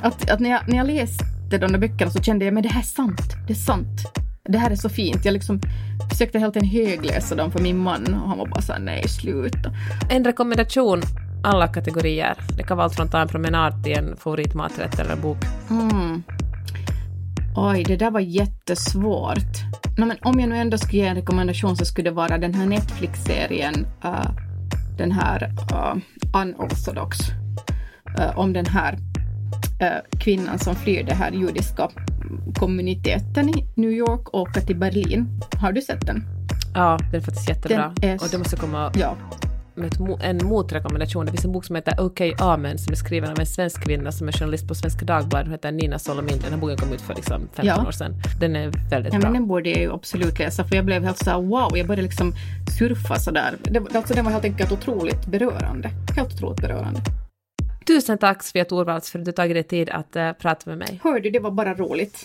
att, 0.00 0.30
att 0.30 0.40
när, 0.40 0.50
jag, 0.50 0.68
när 0.68 0.76
jag 0.76 0.86
läste 0.86 1.24
de 1.50 1.72
där 1.72 1.78
böckerna 1.78 2.10
så 2.10 2.22
kände 2.22 2.44
jag 2.44 2.54
men 2.54 2.62
det 2.62 2.68
här 2.68 2.80
är 2.80 2.84
sant, 2.84 3.20
det 3.46 3.52
är 3.52 3.56
sant. 3.56 4.00
Det 4.48 4.58
här 4.58 4.70
är 4.70 4.76
så 4.76 4.88
fint. 4.88 5.24
Jag 5.24 5.32
liksom 5.32 5.60
försökte 6.10 6.38
helt 6.38 6.56
en 6.56 6.64
högläsa 6.64 7.34
dem 7.34 7.52
för 7.52 7.58
min 7.58 7.78
man 7.78 8.14
och 8.14 8.28
han 8.28 8.38
var 8.38 8.46
bara 8.46 8.62
såhär 8.62 8.80
nej 8.80 9.08
sluta. 9.08 9.72
En 10.10 10.24
rekommendation 10.24 11.02
alla 11.44 11.68
kategorier. 11.68 12.36
Det 12.56 12.62
kan 12.62 12.76
vara 12.76 12.84
allt 12.84 12.94
från 12.94 13.06
att 13.06 13.12
ta 13.12 13.20
en 13.20 13.28
promenad 13.28 13.84
till 13.84 13.92
en 13.92 14.16
favoritmaträtt 14.16 14.98
eller 14.98 15.12
en 15.12 15.20
bok. 15.20 15.38
Mm. 15.70 16.22
Oj, 17.56 17.84
det 17.84 17.96
där 17.96 18.10
var 18.10 18.20
jättesvårt. 18.20 19.54
No, 19.98 20.04
men 20.04 20.16
om 20.22 20.40
jag 20.40 20.48
nu 20.48 20.56
ändå 20.56 20.78
skulle 20.78 21.02
ge 21.02 21.08
en 21.08 21.16
rekommendation 21.16 21.76
så 21.76 21.84
skulle 21.84 22.10
det 22.10 22.14
vara 22.14 22.38
den 22.38 22.54
här 22.54 22.66
Netflix-serien, 22.66 23.86
uh, 24.04 24.30
den 24.96 25.12
här 25.12 25.52
uh, 25.72 26.02
Unorthodox, 26.42 27.18
uh, 28.18 28.38
om 28.38 28.52
den 28.52 28.66
här 28.66 28.92
uh, 28.92 30.18
kvinnan 30.20 30.58
som 30.58 30.74
flyr 30.74 31.04
den 31.04 31.16
här 31.16 31.32
judiska 31.32 31.88
kommuniteten 32.54 33.48
i 33.48 33.64
New 33.74 33.90
York 33.90 34.28
och 34.28 34.40
åker 34.40 34.60
till 34.60 34.76
Berlin. 34.76 35.40
Har 35.60 35.72
du 35.72 35.82
sett 35.82 36.06
den? 36.06 36.24
Ja, 36.74 36.98
den 37.10 37.20
är 37.20 37.24
faktiskt 37.24 37.48
jättebra. 37.48 37.94
Är... 38.02 38.14
Och 38.14 38.28
det 38.30 38.38
måste 38.38 38.56
komma 38.56 38.92
ja 38.94 39.16
med 39.74 40.18
en 40.20 40.46
motrekommendation. 40.46 41.26
Det 41.26 41.32
finns 41.32 41.44
en 41.44 41.52
bok 41.52 41.64
som 41.64 41.76
heter 41.76 41.94
Okej 41.98 42.32
okay, 42.32 42.46
Amen 42.46 42.78
som 42.78 42.92
är 42.92 42.96
skriven 42.96 43.30
av 43.30 43.40
en 43.40 43.46
svensk 43.46 43.84
kvinna 43.84 44.12
som 44.12 44.28
är 44.28 44.32
journalist 44.32 44.68
på 44.68 44.74
Svenska 44.74 45.04
Dagbladet. 45.04 45.46
Hon 45.46 45.52
heter 45.52 45.72
Nina 45.72 45.98
Solomin. 45.98 46.38
Den 46.42 46.52
här 46.52 46.60
boken 46.60 46.76
kom 46.76 46.92
ut 46.92 47.00
för 47.00 47.14
liksom 47.14 47.48
15 47.52 47.66
ja. 47.66 47.86
år 47.88 47.92
sedan. 47.92 48.14
Den 48.40 48.56
är 48.56 48.90
väldigt 48.90 49.12
ja, 49.12 49.18
bra. 49.18 49.30
Men 49.30 49.32
den 49.32 49.48
borde 49.48 49.70
jag 49.70 49.80
ju 49.80 49.92
absolut 49.92 50.38
läsa 50.38 50.64
för 50.64 50.76
jag 50.76 50.84
blev 50.84 51.04
helt 51.04 51.18
såhär 51.18 51.42
wow, 51.42 51.76
jag 51.76 51.86
började 51.86 52.02
liksom 52.02 52.32
surfa 52.78 53.18
sådär. 53.18 53.54
Det, 53.62 53.96
alltså 53.96 54.14
den 54.14 54.24
var 54.24 54.32
helt 54.32 54.44
enkelt 54.44 54.72
otroligt 54.72 55.26
berörande. 55.26 55.90
Helt 56.16 56.34
otroligt 56.34 56.60
berörande. 56.60 57.00
Tusen 57.86 58.18
tack 58.18 58.42
Svea 58.42 58.64
Torvalds 58.64 59.10
för 59.10 59.18
att 59.18 59.24
du 59.24 59.32
tagit 59.32 59.54
dig 59.54 59.62
tid 59.62 59.90
att 59.90 60.16
uh, 60.16 60.32
prata 60.32 60.70
med 60.70 60.78
mig. 60.78 61.00
Hör 61.04 61.20
du, 61.20 61.30
det 61.30 61.38
var 61.38 61.50
bara 61.50 61.74
roligt. 61.74 62.24